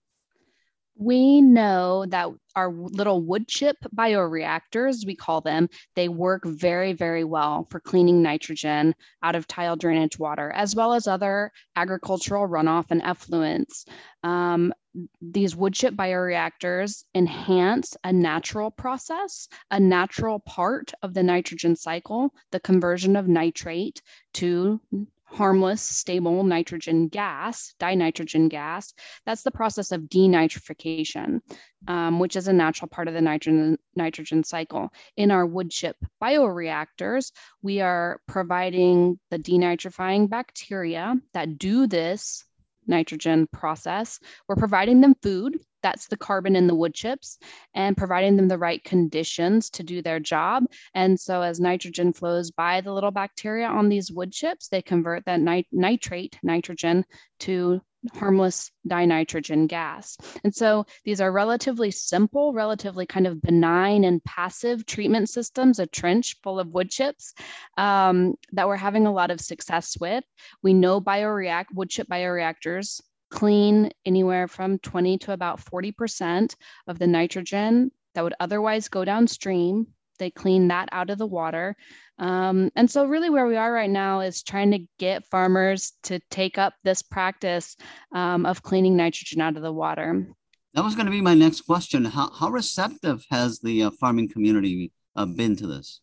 We 0.99 1.39
know 1.39 2.05
that 2.09 2.27
our 2.57 2.73
little 2.73 3.21
wood 3.21 3.47
chip 3.47 3.77
bioreactors, 3.95 5.05
we 5.05 5.15
call 5.15 5.39
them, 5.39 5.69
they 5.95 6.09
work 6.09 6.43
very, 6.45 6.91
very 6.91 7.23
well 7.23 7.65
for 7.71 7.79
cleaning 7.79 8.21
nitrogen 8.21 8.93
out 9.23 9.33
of 9.33 9.47
tile 9.47 9.77
drainage 9.77 10.19
water, 10.19 10.51
as 10.51 10.75
well 10.75 10.91
as 10.91 11.07
other 11.07 11.53
agricultural 11.77 12.49
runoff 12.49 12.87
and 12.89 13.01
effluents. 13.01 13.87
Um, 14.23 14.73
these 15.21 15.55
wood 15.55 15.73
chip 15.73 15.93
bioreactors 15.93 17.05
enhance 17.15 17.95
a 18.03 18.11
natural 18.11 18.69
process, 18.69 19.47
a 19.71 19.79
natural 19.79 20.39
part 20.39 20.91
of 21.01 21.13
the 21.13 21.23
nitrogen 21.23 21.77
cycle, 21.77 22.33
the 22.51 22.59
conversion 22.59 23.15
of 23.15 23.29
nitrate 23.29 24.01
to 24.33 24.81
harmless, 25.31 25.81
stable 25.81 26.43
nitrogen 26.43 27.07
gas, 27.07 27.73
dinitrogen 27.79 28.49
gas. 28.49 28.93
That's 29.25 29.43
the 29.43 29.51
process 29.51 29.91
of 29.91 30.01
denitrification, 30.03 31.39
um, 31.87 32.19
which 32.19 32.35
is 32.35 32.47
a 32.47 32.53
natural 32.53 32.89
part 32.89 33.07
of 33.07 33.13
the 33.13 33.21
nitrogen, 33.21 33.77
nitrogen 33.95 34.43
cycle. 34.43 34.89
In 35.17 35.31
our 35.31 35.45
wood 35.45 35.71
chip 35.71 35.95
bioreactors, 36.21 37.31
we 37.61 37.81
are 37.81 38.19
providing 38.27 39.19
the 39.29 39.39
denitrifying 39.39 40.29
bacteria 40.29 41.15
that 41.33 41.57
do 41.57 41.87
this 41.87 42.43
nitrogen 42.87 43.47
process. 43.53 44.19
We're 44.47 44.55
providing 44.55 45.01
them 45.01 45.15
food 45.21 45.57
that's 45.81 46.07
the 46.07 46.17
carbon 46.17 46.55
in 46.55 46.67
the 46.67 46.75
wood 46.75 46.93
chips 46.93 47.37
and 47.73 47.97
providing 47.97 48.35
them 48.35 48.47
the 48.47 48.57
right 48.57 48.83
conditions 48.83 49.69
to 49.71 49.83
do 49.83 50.01
their 50.01 50.19
job. 50.19 50.65
And 50.93 51.19
so 51.19 51.41
as 51.41 51.59
nitrogen 51.59 52.13
flows 52.13 52.51
by 52.51 52.81
the 52.81 52.93
little 52.93 53.11
bacteria 53.11 53.67
on 53.67 53.89
these 53.89 54.11
wood 54.11 54.31
chips, 54.31 54.67
they 54.67 54.81
convert 54.81 55.25
that 55.25 55.39
nit- 55.39 55.67
nitrate, 55.71 56.37
nitrogen, 56.43 57.05
to 57.39 57.81
harmless 58.13 58.71
dinitrogen 58.87 59.67
gas. 59.67 60.17
And 60.43 60.53
so 60.53 60.85
these 61.03 61.19
are 61.19 61.31
relatively 61.31 61.91
simple, 61.91 62.53
relatively 62.53 63.05
kind 63.05 63.27
of 63.27 63.41
benign 63.41 64.03
and 64.03 64.23
passive 64.23 64.85
treatment 64.85 65.29
systems, 65.29 65.79
a 65.79 65.87
trench 65.87 66.37
full 66.41 66.59
of 66.59 66.69
wood 66.69 66.89
chips 66.89 67.33
um, 67.77 68.35
that 68.53 68.67
we're 68.67 68.77
having 68.77 69.05
a 69.05 69.13
lot 69.13 69.31
of 69.31 69.41
success 69.41 69.97
with. 69.99 70.23
We 70.63 70.73
know 70.73 71.01
bioreact 71.01 71.73
wood 71.73 71.89
chip 71.89 72.07
bioreactors 72.07 73.01
clean 73.29 73.91
anywhere 74.05 74.47
from 74.47 74.79
20 74.79 75.17
to 75.19 75.33
about 75.33 75.63
40% 75.63 76.55
of 76.87 76.99
the 76.99 77.07
nitrogen 77.07 77.91
that 78.15 78.23
would 78.23 78.33
otherwise 78.39 78.87
go 78.87 79.05
downstream. 79.05 79.87
They 80.17 80.31
clean 80.31 80.67
that 80.67 80.89
out 80.91 81.09
of 81.09 81.17
the 81.17 81.27
water. 81.27 81.75
Um, 82.17 82.69
and 82.75 82.91
so, 82.91 83.05
really, 83.05 83.29
where 83.29 83.47
we 83.47 83.55
are 83.55 83.71
right 83.71 83.89
now 83.89 84.19
is 84.19 84.43
trying 84.43 84.71
to 84.71 84.85
get 84.97 85.25
farmers 85.25 85.93
to 86.03 86.19
take 86.29 86.57
up 86.57 86.73
this 86.83 87.01
practice 87.01 87.77
um, 88.13 88.45
of 88.45 88.61
cleaning 88.61 88.97
nitrogen 88.97 89.39
out 89.39 89.55
of 89.55 89.63
the 89.63 89.71
water. 89.71 90.27
That 90.73 90.83
was 90.83 90.95
going 90.95 91.05
to 91.05 91.11
be 91.11 91.21
my 91.21 91.33
next 91.33 91.61
question. 91.61 92.05
How, 92.05 92.29
how 92.31 92.49
receptive 92.49 93.25
has 93.31 93.59
the 93.59 93.83
uh, 93.83 93.91
farming 93.91 94.29
community 94.29 94.91
uh, 95.15 95.25
been 95.25 95.55
to 95.55 95.67
this? 95.67 96.01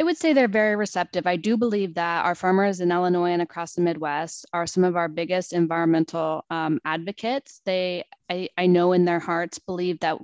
I 0.00 0.02
would 0.02 0.16
say 0.16 0.32
they're 0.32 0.48
very 0.48 0.76
receptive. 0.76 1.26
I 1.26 1.36
do 1.36 1.58
believe 1.58 1.92
that 1.94 2.24
our 2.24 2.34
farmers 2.34 2.80
in 2.80 2.90
Illinois 2.90 3.32
and 3.32 3.42
across 3.42 3.74
the 3.74 3.82
Midwest 3.82 4.46
are 4.54 4.66
some 4.66 4.82
of 4.82 4.96
our 4.96 5.08
biggest 5.08 5.52
environmental 5.52 6.46
um, 6.48 6.80
advocates. 6.86 7.60
They, 7.66 8.04
I, 8.30 8.48
I 8.56 8.66
know 8.66 8.92
in 8.92 9.04
their 9.04 9.18
hearts, 9.18 9.58
believe 9.58 10.00
that 10.00 10.16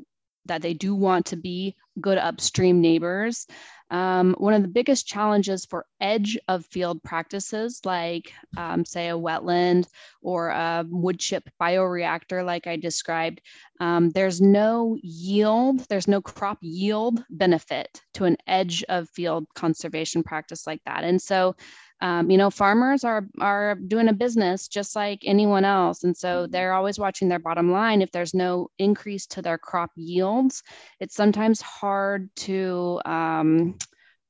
that 0.46 0.62
they 0.62 0.74
do 0.74 0.94
want 0.94 1.26
to 1.26 1.36
be 1.36 1.74
good 2.00 2.18
upstream 2.18 2.80
neighbors. 2.80 3.46
Um, 3.90 4.34
one 4.38 4.54
of 4.54 4.62
the 4.62 4.68
biggest 4.68 5.06
challenges 5.06 5.64
for 5.64 5.86
edge 6.00 6.38
of 6.48 6.64
field 6.66 7.02
practices, 7.02 7.80
like 7.84 8.32
um, 8.56 8.84
say 8.84 9.08
a 9.08 9.18
wetland 9.18 9.86
or 10.22 10.48
a 10.48 10.84
wood 10.88 11.20
chip 11.20 11.48
bioreactor, 11.60 12.44
like 12.44 12.66
I 12.66 12.76
described, 12.76 13.40
um, 13.80 14.10
there's 14.10 14.40
no 14.40 14.96
yield, 15.02 15.86
there's 15.88 16.08
no 16.08 16.20
crop 16.20 16.58
yield 16.60 17.24
benefit 17.30 18.02
to 18.14 18.24
an 18.24 18.36
edge 18.46 18.84
of 18.88 19.08
field 19.10 19.46
conservation 19.54 20.22
practice 20.22 20.66
like 20.66 20.80
that. 20.86 21.04
And 21.04 21.20
so 21.20 21.54
um, 22.00 22.30
you 22.30 22.36
know 22.36 22.50
farmers 22.50 23.04
are 23.04 23.26
are 23.40 23.74
doing 23.74 24.08
a 24.08 24.12
business 24.12 24.68
just 24.68 24.94
like 24.94 25.20
anyone 25.24 25.64
else 25.64 26.04
and 26.04 26.16
so 26.16 26.42
mm-hmm. 26.42 26.52
they're 26.52 26.74
always 26.74 26.98
watching 26.98 27.28
their 27.28 27.38
bottom 27.38 27.72
line 27.72 28.02
if 28.02 28.12
there's 28.12 28.34
no 28.34 28.68
increase 28.78 29.26
to 29.26 29.40
their 29.40 29.58
crop 29.58 29.90
yields 29.96 30.62
it's 31.00 31.14
sometimes 31.14 31.60
hard 31.62 32.28
to 32.36 33.00
um, 33.06 33.76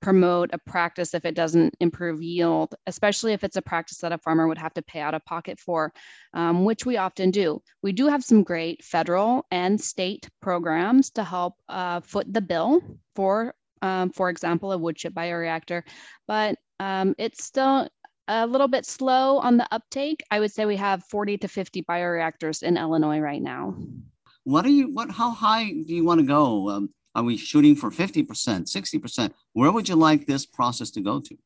promote 0.00 0.50
a 0.52 0.58
practice 0.58 1.14
if 1.14 1.24
it 1.24 1.34
doesn't 1.34 1.74
improve 1.80 2.22
yield 2.22 2.74
especially 2.86 3.32
if 3.32 3.42
it's 3.42 3.56
a 3.56 3.62
practice 3.62 3.98
that 3.98 4.12
a 4.12 4.18
farmer 4.18 4.46
would 4.46 4.58
have 4.58 4.74
to 4.74 4.82
pay 4.82 5.00
out 5.00 5.14
of 5.14 5.24
pocket 5.24 5.58
for 5.58 5.92
um, 6.34 6.64
which 6.64 6.84
we 6.84 6.96
often 6.96 7.30
do 7.30 7.60
we 7.82 7.92
do 7.92 8.06
have 8.06 8.22
some 8.22 8.42
great 8.42 8.84
federal 8.84 9.46
and 9.50 9.80
state 9.80 10.28
programs 10.42 11.10
to 11.10 11.24
help 11.24 11.54
uh, 11.68 12.00
foot 12.00 12.32
the 12.32 12.40
bill 12.40 12.80
for 13.14 13.54
um, 13.82 14.10
for 14.10 14.30
example, 14.30 14.72
a 14.72 14.78
wood 14.78 14.96
chip 14.96 15.14
bioreactor, 15.14 15.82
but 16.26 16.56
um, 16.80 17.14
it's 17.18 17.44
still 17.44 17.88
a 18.28 18.46
little 18.46 18.68
bit 18.68 18.84
slow 18.84 19.38
on 19.38 19.56
the 19.56 19.68
uptake. 19.70 20.22
I 20.30 20.40
would 20.40 20.52
say 20.52 20.66
we 20.66 20.76
have 20.76 21.04
40 21.04 21.38
to 21.38 21.48
50 21.48 21.82
bioreactors 21.82 22.62
in 22.62 22.76
Illinois 22.76 23.20
right 23.20 23.42
now. 23.42 23.76
What 24.44 24.64
are 24.64 24.70
you, 24.70 24.92
what, 24.92 25.10
how 25.10 25.30
high 25.30 25.64
do 25.64 25.94
you 25.94 26.04
want 26.04 26.20
to 26.20 26.26
go? 26.26 26.70
Um, 26.70 26.90
are 27.16 27.24
we 27.24 27.38
shooting 27.38 27.74
for 27.74 27.90
50%, 27.90 28.26
60%? 28.26 29.32
Where 29.54 29.72
would 29.72 29.88
you 29.88 29.96
like 29.96 30.26
this 30.26 30.44
process 30.44 30.90
to 30.90 31.00
go 31.00 31.18
to? 31.20 31.36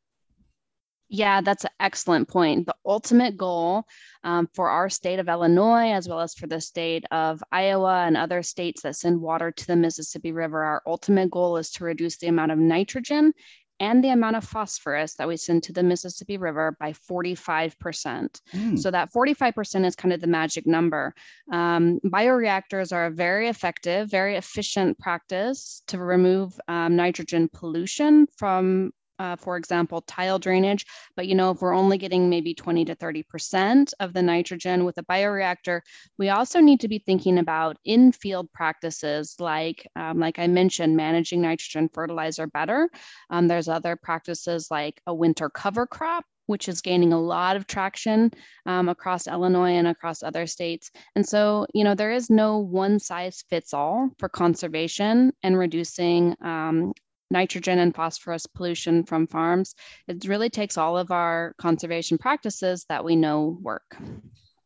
Yeah, 1.08 1.40
that's 1.40 1.64
an 1.64 1.70
excellent 1.78 2.28
point. 2.28 2.66
The 2.66 2.74
ultimate 2.84 3.36
goal 3.36 3.84
um, 4.24 4.48
for 4.54 4.68
our 4.68 4.88
state 4.88 5.20
of 5.20 5.28
Illinois, 5.28 5.92
as 5.92 6.08
well 6.08 6.20
as 6.20 6.34
for 6.34 6.48
the 6.48 6.60
state 6.60 7.04
of 7.12 7.42
Iowa 7.52 8.04
and 8.04 8.16
other 8.16 8.42
states 8.42 8.82
that 8.82 8.96
send 8.96 9.20
water 9.20 9.52
to 9.52 9.66
the 9.66 9.76
Mississippi 9.76 10.32
River, 10.32 10.62
our 10.62 10.82
ultimate 10.86 11.30
goal 11.30 11.56
is 11.56 11.70
to 11.72 11.84
reduce 11.84 12.16
the 12.18 12.28
amount 12.28 12.50
of 12.50 12.58
nitrogen 12.58 13.32
and 13.80 14.04
the 14.04 14.10
amount 14.10 14.36
of 14.36 14.44
phosphorus 14.44 15.14
that 15.14 15.26
we 15.26 15.38
send 15.38 15.62
to 15.64 15.72
the 15.72 15.82
Mississippi 15.82 16.36
River 16.36 16.76
by 16.78 16.92
45%. 16.92 18.40
Mm. 18.52 18.78
So 18.78 18.90
that 18.90 19.10
45% 19.12 19.86
is 19.86 19.96
kind 19.96 20.12
of 20.12 20.20
the 20.20 20.26
magic 20.26 20.66
number. 20.66 21.14
Um, 21.50 21.98
bioreactors 22.04 22.92
are 22.92 23.06
a 23.06 23.10
very 23.10 23.48
effective, 23.48 24.10
very 24.10 24.36
efficient 24.36 24.98
practice 24.98 25.82
to 25.88 25.98
remove 25.98 26.60
um, 26.68 26.94
nitrogen 26.94 27.48
pollution 27.52 28.26
from 28.36 28.92
uh, 29.20 29.36
for 29.36 29.58
example, 29.58 30.00
tile 30.00 30.38
drainage. 30.38 30.86
But 31.14 31.26
you 31.26 31.34
know, 31.34 31.50
if 31.50 31.60
we're 31.60 31.74
only 31.74 31.98
getting 31.98 32.30
maybe 32.30 32.54
20 32.54 32.86
to 32.86 32.96
30% 32.96 33.92
of 34.00 34.14
the 34.14 34.22
nitrogen 34.22 34.86
with 34.86 34.96
a 34.96 35.04
bioreactor, 35.04 35.82
we 36.18 36.30
also 36.30 36.60
need 36.60 36.80
to 36.80 36.88
be 36.88 36.98
thinking 36.98 37.38
about 37.38 37.76
in-field 37.84 38.50
practices 38.52 39.36
like, 39.38 39.86
um, 39.94 40.18
like 40.18 40.38
I 40.38 40.46
mentioned, 40.46 40.96
managing 40.96 41.42
nitrogen 41.42 41.90
fertilizer 41.92 42.46
better. 42.46 42.88
Um, 43.28 43.46
there's 43.46 43.68
other 43.68 43.94
practices 43.94 44.68
like 44.70 45.00
a 45.06 45.14
winter 45.14 45.50
cover 45.50 45.86
crop 45.86 46.24
which 46.46 46.68
is 46.68 46.80
gaining 46.80 47.12
a 47.12 47.20
lot 47.20 47.54
of 47.54 47.64
traction 47.68 48.28
um, 48.66 48.88
across 48.88 49.28
Illinois 49.28 49.76
and 49.76 49.86
across 49.86 50.20
other 50.20 50.48
states. 50.48 50.90
And 51.14 51.24
so, 51.24 51.64
you 51.74 51.84
know, 51.84 51.94
there 51.94 52.10
is 52.10 52.28
no 52.28 52.58
one 52.58 52.98
size 52.98 53.44
fits 53.48 53.72
all 53.72 54.10
for 54.18 54.28
conservation 54.28 55.32
and 55.44 55.56
reducing 55.56 56.34
um, 56.42 56.92
nitrogen 57.30 57.78
and 57.78 57.94
phosphorus 57.94 58.46
pollution 58.46 59.04
from 59.04 59.26
farms. 59.26 59.74
It 60.08 60.24
really 60.26 60.50
takes 60.50 60.76
all 60.76 60.98
of 60.98 61.10
our 61.10 61.54
conservation 61.58 62.18
practices 62.18 62.84
that 62.88 63.04
we 63.04 63.16
know 63.16 63.58
work. 63.62 63.96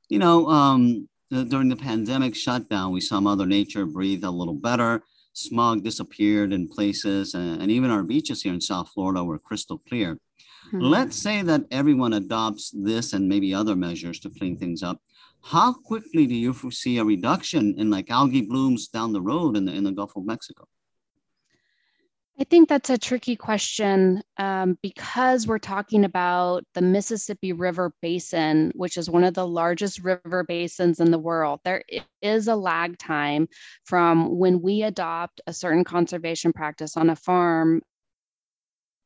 You 0.09 0.19
know, 0.19 0.49
um, 0.49 1.09
during 1.31 1.69
the 1.69 1.77
pandemic 1.77 2.35
shutdown, 2.35 2.93
we 2.93 3.01
saw 3.01 3.21
Mother 3.21 3.47
Nature 3.47 3.87
breathe 3.87 4.25
a 4.25 4.31
little 4.31 4.55
better. 4.55 5.03
smog 5.35 5.83
disappeared 5.83 6.53
in 6.53 6.69
places, 6.69 7.35
and, 7.35 7.61
and 7.61 7.71
even 7.71 7.91
our 7.91 8.03
beaches 8.03 8.43
here 8.43 8.55
in 8.55 8.61
South 8.61 8.89
Florida 8.95 9.23
were 9.23 9.39
crystal 9.39 9.79
clear. 9.79 10.19
Hmm. 10.71 10.81
Let's 10.81 11.17
say 11.17 11.43
that 11.43 11.65
everyone 11.71 12.13
adopts 12.15 12.71
this 12.71 13.13
and 13.13 13.29
maybe 13.29 13.53
other 13.53 13.77
measures 13.77 14.21
to 14.21 14.31
clean 14.31 14.57
things 14.57 14.83
up. 14.83 15.01
How 15.43 15.75
quickly 15.75 16.27
do 16.27 16.35
you 16.35 16.53
foresee 16.53 16.99
a 16.99 17.05
reduction 17.05 17.75
in 17.77 17.91
like 17.91 18.11
algae 18.11 18.43
blooms 18.43 18.89
down 18.89 19.13
the 19.13 19.21
road 19.21 19.57
in 19.57 19.65
the, 19.67 19.73
in 19.73 19.85
the 19.85 19.93
Gulf 19.93 20.17
of 20.17 20.25
Mexico? 20.25 20.69
I 22.39 22.43
think 22.43 22.69
that's 22.69 22.91
a 22.91 22.99
tricky 22.99 23.37
question 23.37 24.21
um, 24.39 24.77
because 24.83 25.47
we're 25.47 25.59
talking 25.59 26.05
about 26.05 26.65
the 26.75 26.83
Mississippi 26.83 27.53
River 27.53 27.95
Basin, 28.03 28.73
which 28.75 28.97
is 28.97 29.09
one 29.09 29.23
of 29.23 29.35
the 29.35 29.47
largest 29.47 30.01
river 30.03 30.43
basins 30.43 30.99
in 30.99 31.13
the 31.13 31.19
world. 31.19 31.61
There 31.65 31.85
is 32.23 32.49
a 32.49 32.57
lag 32.57 32.99
time 32.99 33.47
from 33.85 34.37
when 34.37 34.61
we 34.63 34.83
adopt 34.83 35.43
a 35.47 35.53
certain 35.53 35.85
conservation 35.85 36.53
practice 36.53 36.97
on 36.97 37.09
a 37.09 37.17
farm. 37.17 37.83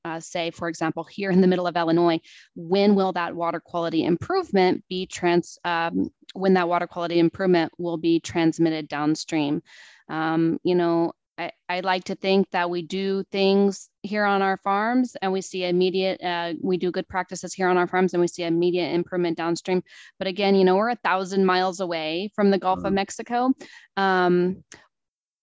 Uh, 0.06 0.20
say, 0.20 0.50
for 0.50 0.68
example, 0.68 1.04
here 1.04 1.30
in 1.30 1.42
the 1.42 1.46
middle 1.46 1.66
of 1.66 1.76
Illinois, 1.76 2.20
when 2.54 2.94
will 2.94 3.12
that 3.12 3.36
water 3.36 3.60
quality 3.60 4.04
improvement 4.04 4.82
be 4.88 5.04
trans? 5.04 5.58
Um, 5.64 6.08
when 6.32 6.54
that 6.54 6.68
water 6.68 6.86
quality 6.86 7.18
improvement 7.18 7.72
will 7.76 7.98
be 7.98 8.20
transmitted 8.20 8.88
downstream? 8.88 9.62
Um, 10.08 10.58
you 10.62 10.74
know, 10.74 11.12
I, 11.38 11.52
I 11.68 11.80
like 11.80 12.04
to 12.04 12.16
think 12.16 12.50
that 12.50 12.68
we 12.68 12.82
do 12.82 13.22
things 13.30 13.88
here 14.02 14.24
on 14.24 14.42
our 14.42 14.56
farms 14.58 15.16
and 15.22 15.32
we 15.32 15.40
see 15.40 15.64
immediate, 15.64 16.20
uh, 16.22 16.54
we 16.60 16.76
do 16.76 16.90
good 16.90 17.08
practices 17.08 17.54
here 17.54 17.68
on 17.68 17.76
our 17.76 17.86
farms 17.86 18.12
and 18.12 18.20
we 18.20 18.26
see 18.26 18.42
immediate 18.42 18.92
improvement 18.92 19.36
downstream. 19.36 19.82
But 20.18 20.26
again, 20.26 20.54
you 20.54 20.64
know, 20.64 20.76
we're 20.76 20.90
a 20.90 20.96
thousand 20.96 21.46
miles 21.46 21.80
away 21.80 22.30
from 22.34 22.50
the 22.50 22.58
Gulf 22.58 22.80
of 22.80 22.86
mm-hmm. 22.86 22.96
Mexico. 22.96 23.52
Um, 23.96 24.64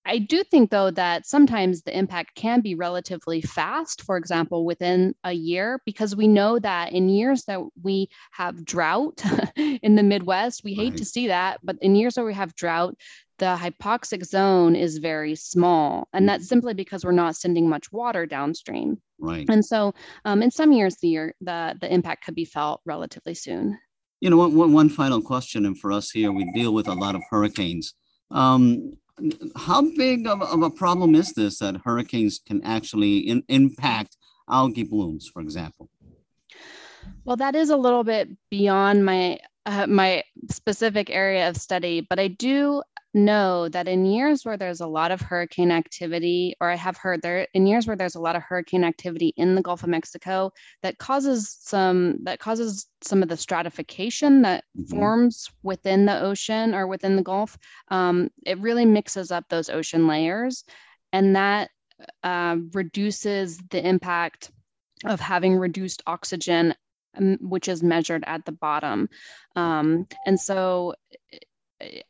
I 0.07 0.19
do 0.19 0.43
think, 0.43 0.69
though, 0.69 0.91
that 0.91 1.25
sometimes 1.25 1.81
the 1.81 1.97
impact 1.97 2.35
can 2.35 2.61
be 2.61 2.75
relatively 2.75 3.41
fast, 3.41 4.03
for 4.03 4.17
example, 4.17 4.63
within 4.63 5.15
a 5.23 5.31
year, 5.31 5.81
because 5.83 6.15
we 6.15 6.27
know 6.27 6.59
that 6.59 6.91
in 6.91 7.09
years 7.09 7.43
that 7.45 7.59
we 7.81 8.09
have 8.31 8.63
drought 8.63 9.23
in 9.55 9.95
the 9.95 10.03
Midwest, 10.03 10.61
we 10.63 10.75
hate 10.75 10.91
right. 10.91 10.97
to 10.97 11.05
see 11.05 11.27
that, 11.27 11.59
but 11.63 11.77
in 11.81 11.95
years 11.95 12.17
where 12.17 12.25
we 12.25 12.35
have 12.35 12.53
drought, 12.53 12.95
the 13.37 13.57
hypoxic 13.57 14.25
zone 14.25 14.75
is 14.75 14.97
very 14.97 15.35
small. 15.35 16.07
And 16.13 16.27
that's 16.27 16.43
mm-hmm. 16.43 16.49
simply 16.49 16.73
because 16.73 17.03
we're 17.03 17.11
not 17.11 17.35
sending 17.35 17.69
much 17.69 17.91
water 17.91 18.25
downstream. 18.25 19.01
Right. 19.19 19.45
And 19.49 19.63
so 19.63 19.93
um, 20.23 20.41
in 20.41 20.51
some 20.51 20.71
years, 20.71 20.97
the 20.97 21.09
year, 21.09 21.35
the, 21.41 21.77
the 21.79 21.93
impact 21.93 22.25
could 22.25 22.35
be 22.35 22.45
felt 22.45 22.81
relatively 22.85 23.33
soon. 23.33 23.77
You 24.21 24.29
know, 24.29 24.37
one, 24.37 24.73
one 24.73 24.89
final 24.89 25.21
question, 25.21 25.65
and 25.65 25.77
for 25.77 25.91
us 25.91 26.09
here, 26.09 26.31
we 26.31 26.49
deal 26.53 26.73
with 26.73 26.87
a 26.87 26.93
lot 26.93 27.15
of 27.15 27.21
hurricanes. 27.29 27.93
Um, 28.31 28.93
how 29.55 29.81
big 29.95 30.27
of, 30.27 30.41
of, 30.41 30.61
a 30.61 30.69
problem 30.69 31.15
is 31.15 31.33
this 31.33 31.59
that 31.59 31.81
hurricanes 31.83 32.39
can 32.39 32.63
actually 32.63 33.19
in, 33.19 33.43
impact 33.49 34.17
algae 34.49 34.83
blooms, 34.83 35.29
for 35.31 35.41
example? 35.41 35.89
Well, 37.23 37.35
that 37.37 37.55
is 37.55 37.69
a 37.69 37.77
little 37.77 38.03
bit 38.03 38.29
beyond 38.49 39.05
my 39.05 39.39
uh, 39.65 39.87
my 39.87 40.23
specific 40.51 41.09
area 41.09 41.49
of 41.49 41.57
study, 41.57 42.01
but 42.01 42.19
I 42.19 42.27
do 42.27 42.83
know 43.15 43.69
that 43.69 43.87
in 43.87 44.05
years 44.05 44.45
where 44.45 44.57
there's 44.57 44.81
a 44.81 44.87
lot 44.87 45.11
of 45.11 45.21
hurricane 45.21 45.71
activity, 45.71 46.55
or 46.59 46.69
I 46.69 46.75
have 46.75 46.97
heard 46.97 47.21
there 47.21 47.47
in 47.53 47.65
years 47.65 47.87
where 47.87 47.95
there's 47.95 48.15
a 48.15 48.21
lot 48.21 48.35
of 48.35 48.43
hurricane 48.43 48.83
activity 48.83 49.33
in 49.37 49.55
the 49.55 49.61
Gulf 49.61 49.83
of 49.83 49.89
Mexico, 49.89 50.51
that 50.83 50.97
causes 50.97 51.57
some 51.61 52.23
that 52.23 52.39
causes 52.39 52.87
some 53.01 53.23
of 53.23 53.29
the 53.29 53.37
stratification 53.37 54.43
that 54.43 54.65
mm-hmm. 54.77 54.95
forms 54.95 55.49
within 55.63 56.05
the 56.05 56.21
ocean 56.21 56.75
or 56.75 56.85
within 56.85 57.15
the 57.15 57.23
Gulf. 57.23 57.57
Um, 57.89 58.29
it 58.45 58.59
really 58.59 58.85
mixes 58.85 59.31
up 59.31 59.45
those 59.49 59.69
ocean 59.69 60.07
layers, 60.07 60.63
and 61.11 61.35
that 61.35 61.71
uh, 62.23 62.57
reduces 62.73 63.57
the 63.69 63.87
impact 63.87 64.51
of 65.05 65.19
having 65.19 65.55
reduced 65.55 66.03
oxygen 66.05 66.75
um, 67.17 67.37
which 67.41 67.67
is 67.67 67.81
measured 67.81 68.23
at 68.27 68.45
the 68.45 68.51
bottom. 68.51 69.09
Um, 69.55 70.07
and 70.25 70.39
so 70.39 70.95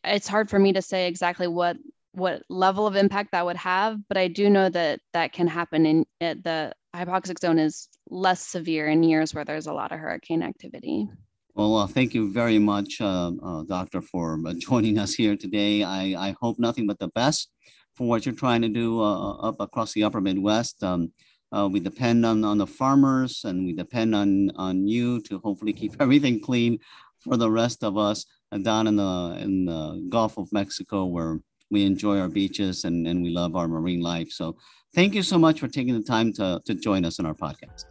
it's 0.04 0.28
hard 0.28 0.50
for 0.50 0.60
me 0.60 0.74
to 0.74 0.82
say 0.82 1.08
exactly 1.08 1.48
what 1.48 1.78
what 2.12 2.44
level 2.50 2.88
of 2.88 2.96
impact 2.96 3.32
that 3.34 3.46
would 3.46 3.58
have, 3.58 3.98
but 4.08 4.18
I 4.18 4.30
do 4.30 4.50
know 4.50 4.70
that 4.70 5.02
that 5.12 5.34
can 5.34 5.48
happen 5.48 5.86
in 5.86 6.06
the 6.20 6.74
hypoxic 6.96 7.40
zone 7.40 7.60
is 7.60 7.90
less 8.10 8.40
severe 8.40 8.88
in 8.88 9.04
years 9.04 9.34
where 9.34 9.44
there's 9.44 9.68
a 9.68 9.74
lot 9.74 9.92
of 9.92 10.00
hurricane 10.00 10.42
activity. 10.42 11.10
Well, 11.56 11.76
uh, 11.76 11.88
thank 11.88 12.14
you 12.14 12.32
very 12.32 12.60
much, 12.60 13.00
uh, 13.02 13.32
uh, 13.42 13.64
Doctor, 13.64 14.02
for 14.02 14.40
uh, 14.46 14.54
joining 14.58 14.98
us 14.98 15.14
here 15.14 15.36
today. 15.36 15.84
I, 15.84 16.30
I 16.30 16.36
hope 16.42 16.60
nothing 16.60 16.88
but 16.88 17.00
the 17.00 17.10
best 17.10 17.50
for 17.96 18.08
what 18.08 18.26
you're 18.26 18.36
trying 18.36 18.62
to 18.62 18.70
do 18.70 19.02
uh, 19.02 19.38
up 19.38 19.60
across 19.60 19.94
the 19.94 20.04
upper 20.04 20.22
Midwest. 20.22 20.84
Um, 20.84 21.12
uh, 21.52 21.70
we 21.72 21.80
depend 21.80 22.26
on, 22.26 22.44
on 22.44 22.58
the 22.58 22.68
farmers 22.68 23.46
and 23.46 23.66
we 23.66 23.74
depend 23.74 24.14
on, 24.14 24.52
on 24.58 24.88
you 24.88 25.22
to 25.22 25.40
hopefully 25.40 25.72
keep 25.74 25.96
everything 26.02 26.42
clean 26.42 26.80
for 27.20 27.38
the 27.38 27.50
rest 27.50 27.84
of 27.84 27.98
us 27.98 28.26
down 28.64 28.88
in 28.88 28.96
the 28.96 29.38
in 29.40 29.66
the 29.66 30.06
Gulf 30.10 30.38
of 30.38 30.52
Mexico 30.52 31.06
where 31.06 31.40
we 31.72 31.84
enjoy 31.86 32.20
our 32.20 32.30
beaches 32.30 32.84
and, 32.84 33.08
and 33.08 33.24
we 33.24 33.30
love 33.30 33.56
our 33.56 33.68
marine 33.68 34.02
life. 34.02 34.30
So 34.32 34.56
thank 34.94 35.14
you 35.14 35.24
so 35.24 35.38
much 35.38 35.60
for 35.60 35.68
taking 35.68 35.94
the 35.94 36.04
time 36.04 36.32
to, 36.34 36.62
to 36.66 36.76
join 36.76 37.06
us 37.06 37.20
in 37.20 37.26
our 37.26 37.34
podcast. 37.34 37.86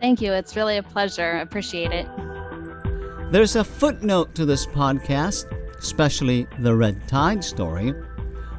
Thank 0.00 0.20
you. 0.20 0.32
It's 0.32 0.56
really 0.56 0.76
a 0.76 0.82
pleasure. 0.82 1.38
Appreciate 1.38 1.92
it. 1.92 2.06
There's 3.30 3.56
a 3.56 3.64
footnote 3.64 4.34
to 4.34 4.44
this 4.44 4.66
podcast, 4.66 5.46
especially 5.78 6.46
the 6.60 6.74
red 6.74 7.08
tide 7.08 7.42
story. 7.42 7.92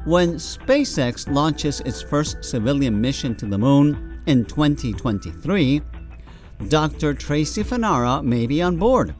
When 0.04 0.34
SpaceX 0.34 1.30
launches 1.30 1.80
its 1.80 2.02
first 2.02 2.44
civilian 2.44 3.00
mission 3.00 3.34
to 3.36 3.46
the 3.46 3.58
moon 3.58 4.22
in 4.26 4.44
2023, 4.44 5.82
Dr. 6.68 7.14
Tracy 7.14 7.62
Fanara 7.62 8.22
may 8.22 8.46
be 8.46 8.60
on 8.62 8.76
board. 8.76 9.14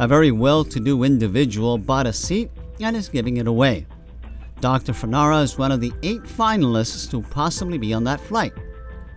A 0.00 0.06
very 0.06 0.30
well 0.30 0.64
to 0.64 0.78
do 0.78 1.02
individual 1.02 1.76
bought 1.76 2.06
a 2.06 2.12
seat 2.12 2.50
and 2.80 2.96
is 2.96 3.08
giving 3.08 3.38
it 3.38 3.48
away. 3.48 3.84
Dr. 4.60 4.92
Fanara 4.92 5.42
is 5.42 5.58
one 5.58 5.72
of 5.72 5.80
the 5.80 5.92
eight 6.04 6.22
finalists 6.22 7.10
to 7.10 7.20
possibly 7.20 7.78
be 7.78 7.92
on 7.92 8.04
that 8.04 8.20
flight. 8.20 8.52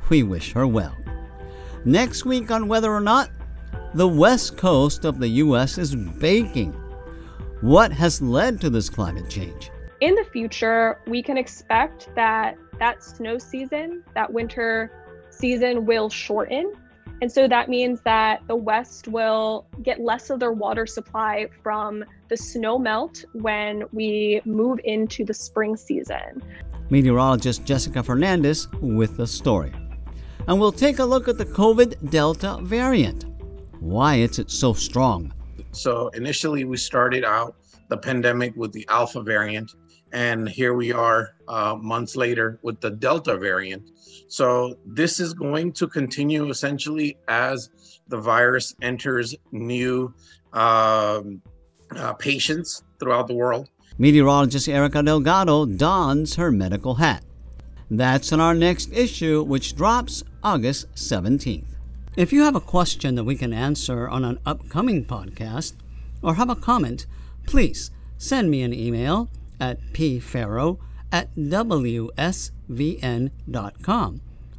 We 0.09 0.23
wish 0.23 0.53
her 0.53 0.65
well. 0.65 0.97
Next 1.85 2.25
week, 2.25 2.49
on 2.49 2.67
whether 2.67 2.91
or 2.91 2.99
not 2.99 3.29
the 3.93 4.07
west 4.07 4.57
coast 4.57 5.05
of 5.05 5.19
the 5.19 5.27
U.S. 5.27 5.77
is 5.77 5.95
baking. 5.95 6.73
What 7.61 7.91
has 7.91 8.21
led 8.21 8.59
to 8.61 8.69
this 8.71 8.89
climate 8.89 9.29
change? 9.29 9.69
In 9.99 10.15
the 10.15 10.23
future, 10.23 10.99
we 11.05 11.21
can 11.21 11.37
expect 11.37 12.09
that 12.15 12.57
that 12.79 13.03
snow 13.03 13.37
season, 13.37 14.03
that 14.15 14.33
winter 14.33 14.91
season 15.29 15.85
will 15.85 16.09
shorten 16.09 16.73
and 17.21 17.31
so 17.31 17.47
that 17.47 17.69
means 17.69 18.01
that 18.01 18.41
the 18.47 18.55
West 18.55 19.07
will 19.07 19.67
get 19.84 20.01
less 20.01 20.31
of 20.31 20.39
their 20.39 20.51
water 20.51 20.88
supply 20.88 21.47
from 21.62 22.03
the 22.29 22.36
snow 22.36 22.79
melt 22.79 23.23
when 23.34 23.84
we 23.93 24.41
move 24.43 24.79
into 24.84 25.23
the 25.23 25.34
spring 25.34 25.77
season. 25.77 26.41
Meteorologist 26.89 27.63
Jessica 27.63 28.01
Fernandez 28.01 28.67
with 28.81 29.17
the 29.17 29.27
story. 29.27 29.71
And 30.47 30.60
we'll 30.60 30.71
take 30.71 30.97
a 30.97 31.05
look 31.05 31.27
at 31.27 31.38
the 31.38 31.45
COVID 31.45 32.10
Delta 32.10 32.57
variant. 32.63 33.25
Why 33.79 34.15
is 34.15 34.39
it 34.39 34.49
so 34.49 34.73
strong? 34.73 35.31
So, 35.71 36.10
initially, 36.10 36.65
we 36.65 36.77
started 36.77 37.23
out 37.23 37.55
the 37.89 37.97
pandemic 37.97 38.55
with 38.55 38.71
the 38.73 38.86
Alpha 38.89 39.21
variant, 39.21 39.71
and 40.12 40.49
here 40.49 40.73
we 40.73 40.91
are 40.91 41.36
uh, 41.47 41.75
months 41.79 42.15
later 42.15 42.60
with 42.63 42.81
the 42.81 42.89
Delta 42.89 43.38
variant. 43.38 43.91
So 44.31 44.77
this 44.85 45.19
is 45.19 45.33
going 45.33 45.73
to 45.73 45.89
continue 45.89 46.49
essentially 46.49 47.17
as 47.27 47.69
the 48.07 48.17
virus 48.17 48.73
enters 48.81 49.35
new 49.51 50.13
um, 50.53 51.41
uh, 51.93 52.13
patients 52.13 52.81
throughout 52.97 53.27
the 53.27 53.33
world. 53.33 53.69
Meteorologist 53.97 54.69
Erica 54.69 55.03
Delgado 55.03 55.65
dons 55.65 56.35
her 56.35 56.49
medical 56.49 56.95
hat. 56.95 57.25
That's 57.89 58.31
in 58.31 58.39
our 58.39 58.53
next 58.53 58.93
issue, 58.93 59.43
which 59.43 59.75
drops 59.75 60.23
August 60.41 60.89
17th. 60.95 61.75
If 62.15 62.31
you 62.31 62.43
have 62.43 62.55
a 62.55 62.61
question 62.61 63.15
that 63.15 63.25
we 63.25 63.35
can 63.35 63.51
answer 63.51 64.07
on 64.07 64.23
an 64.23 64.39
upcoming 64.45 65.03
podcast 65.03 65.73
or 66.21 66.35
have 66.35 66.49
a 66.49 66.55
comment, 66.55 67.05
please 67.45 67.91
send 68.17 68.49
me 68.49 68.61
an 68.61 68.73
email 68.73 69.29
at 69.59 69.81
pfarrow 69.91 70.79
at 71.12 71.34
wsvn.com. 71.36 72.52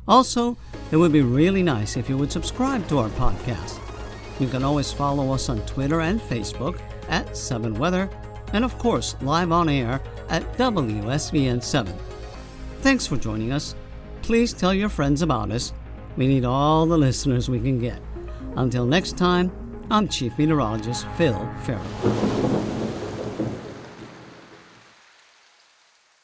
Also, 0.08 0.56
it 0.90 0.96
would 0.96 1.12
be 1.12 1.22
really 1.22 1.62
nice 1.62 1.96
if 1.96 2.08
you 2.08 2.16
would 2.16 2.32
subscribe 2.32 2.86
to 2.88 2.98
our 2.98 3.08
podcast. 3.10 3.78
You 4.40 4.48
can 4.48 4.64
always 4.64 4.92
follow 4.92 5.32
us 5.32 5.48
on 5.48 5.64
Twitter 5.66 6.00
and 6.00 6.20
Facebook 6.20 6.80
at 7.08 7.36
7 7.36 7.74
Weather, 7.74 8.10
and 8.52 8.64
of 8.64 8.76
course, 8.78 9.14
live 9.22 9.52
on 9.52 9.68
air 9.68 10.00
at 10.28 10.42
WSVN7. 10.56 11.96
Thanks 12.80 13.06
for 13.06 13.16
joining 13.16 13.52
us. 13.52 13.74
Please 14.22 14.52
tell 14.52 14.74
your 14.74 14.88
friends 14.88 15.22
about 15.22 15.50
us. 15.50 15.72
We 16.16 16.26
need 16.26 16.44
all 16.44 16.86
the 16.86 16.98
listeners 16.98 17.48
we 17.48 17.60
can 17.60 17.78
get. 17.78 18.00
Until 18.56 18.84
next 18.84 19.16
time, 19.16 19.52
I'm 19.90 20.08
Chief 20.08 20.36
Meteorologist 20.36 21.06
Phil 21.16 21.48
Farrow. 21.62 22.71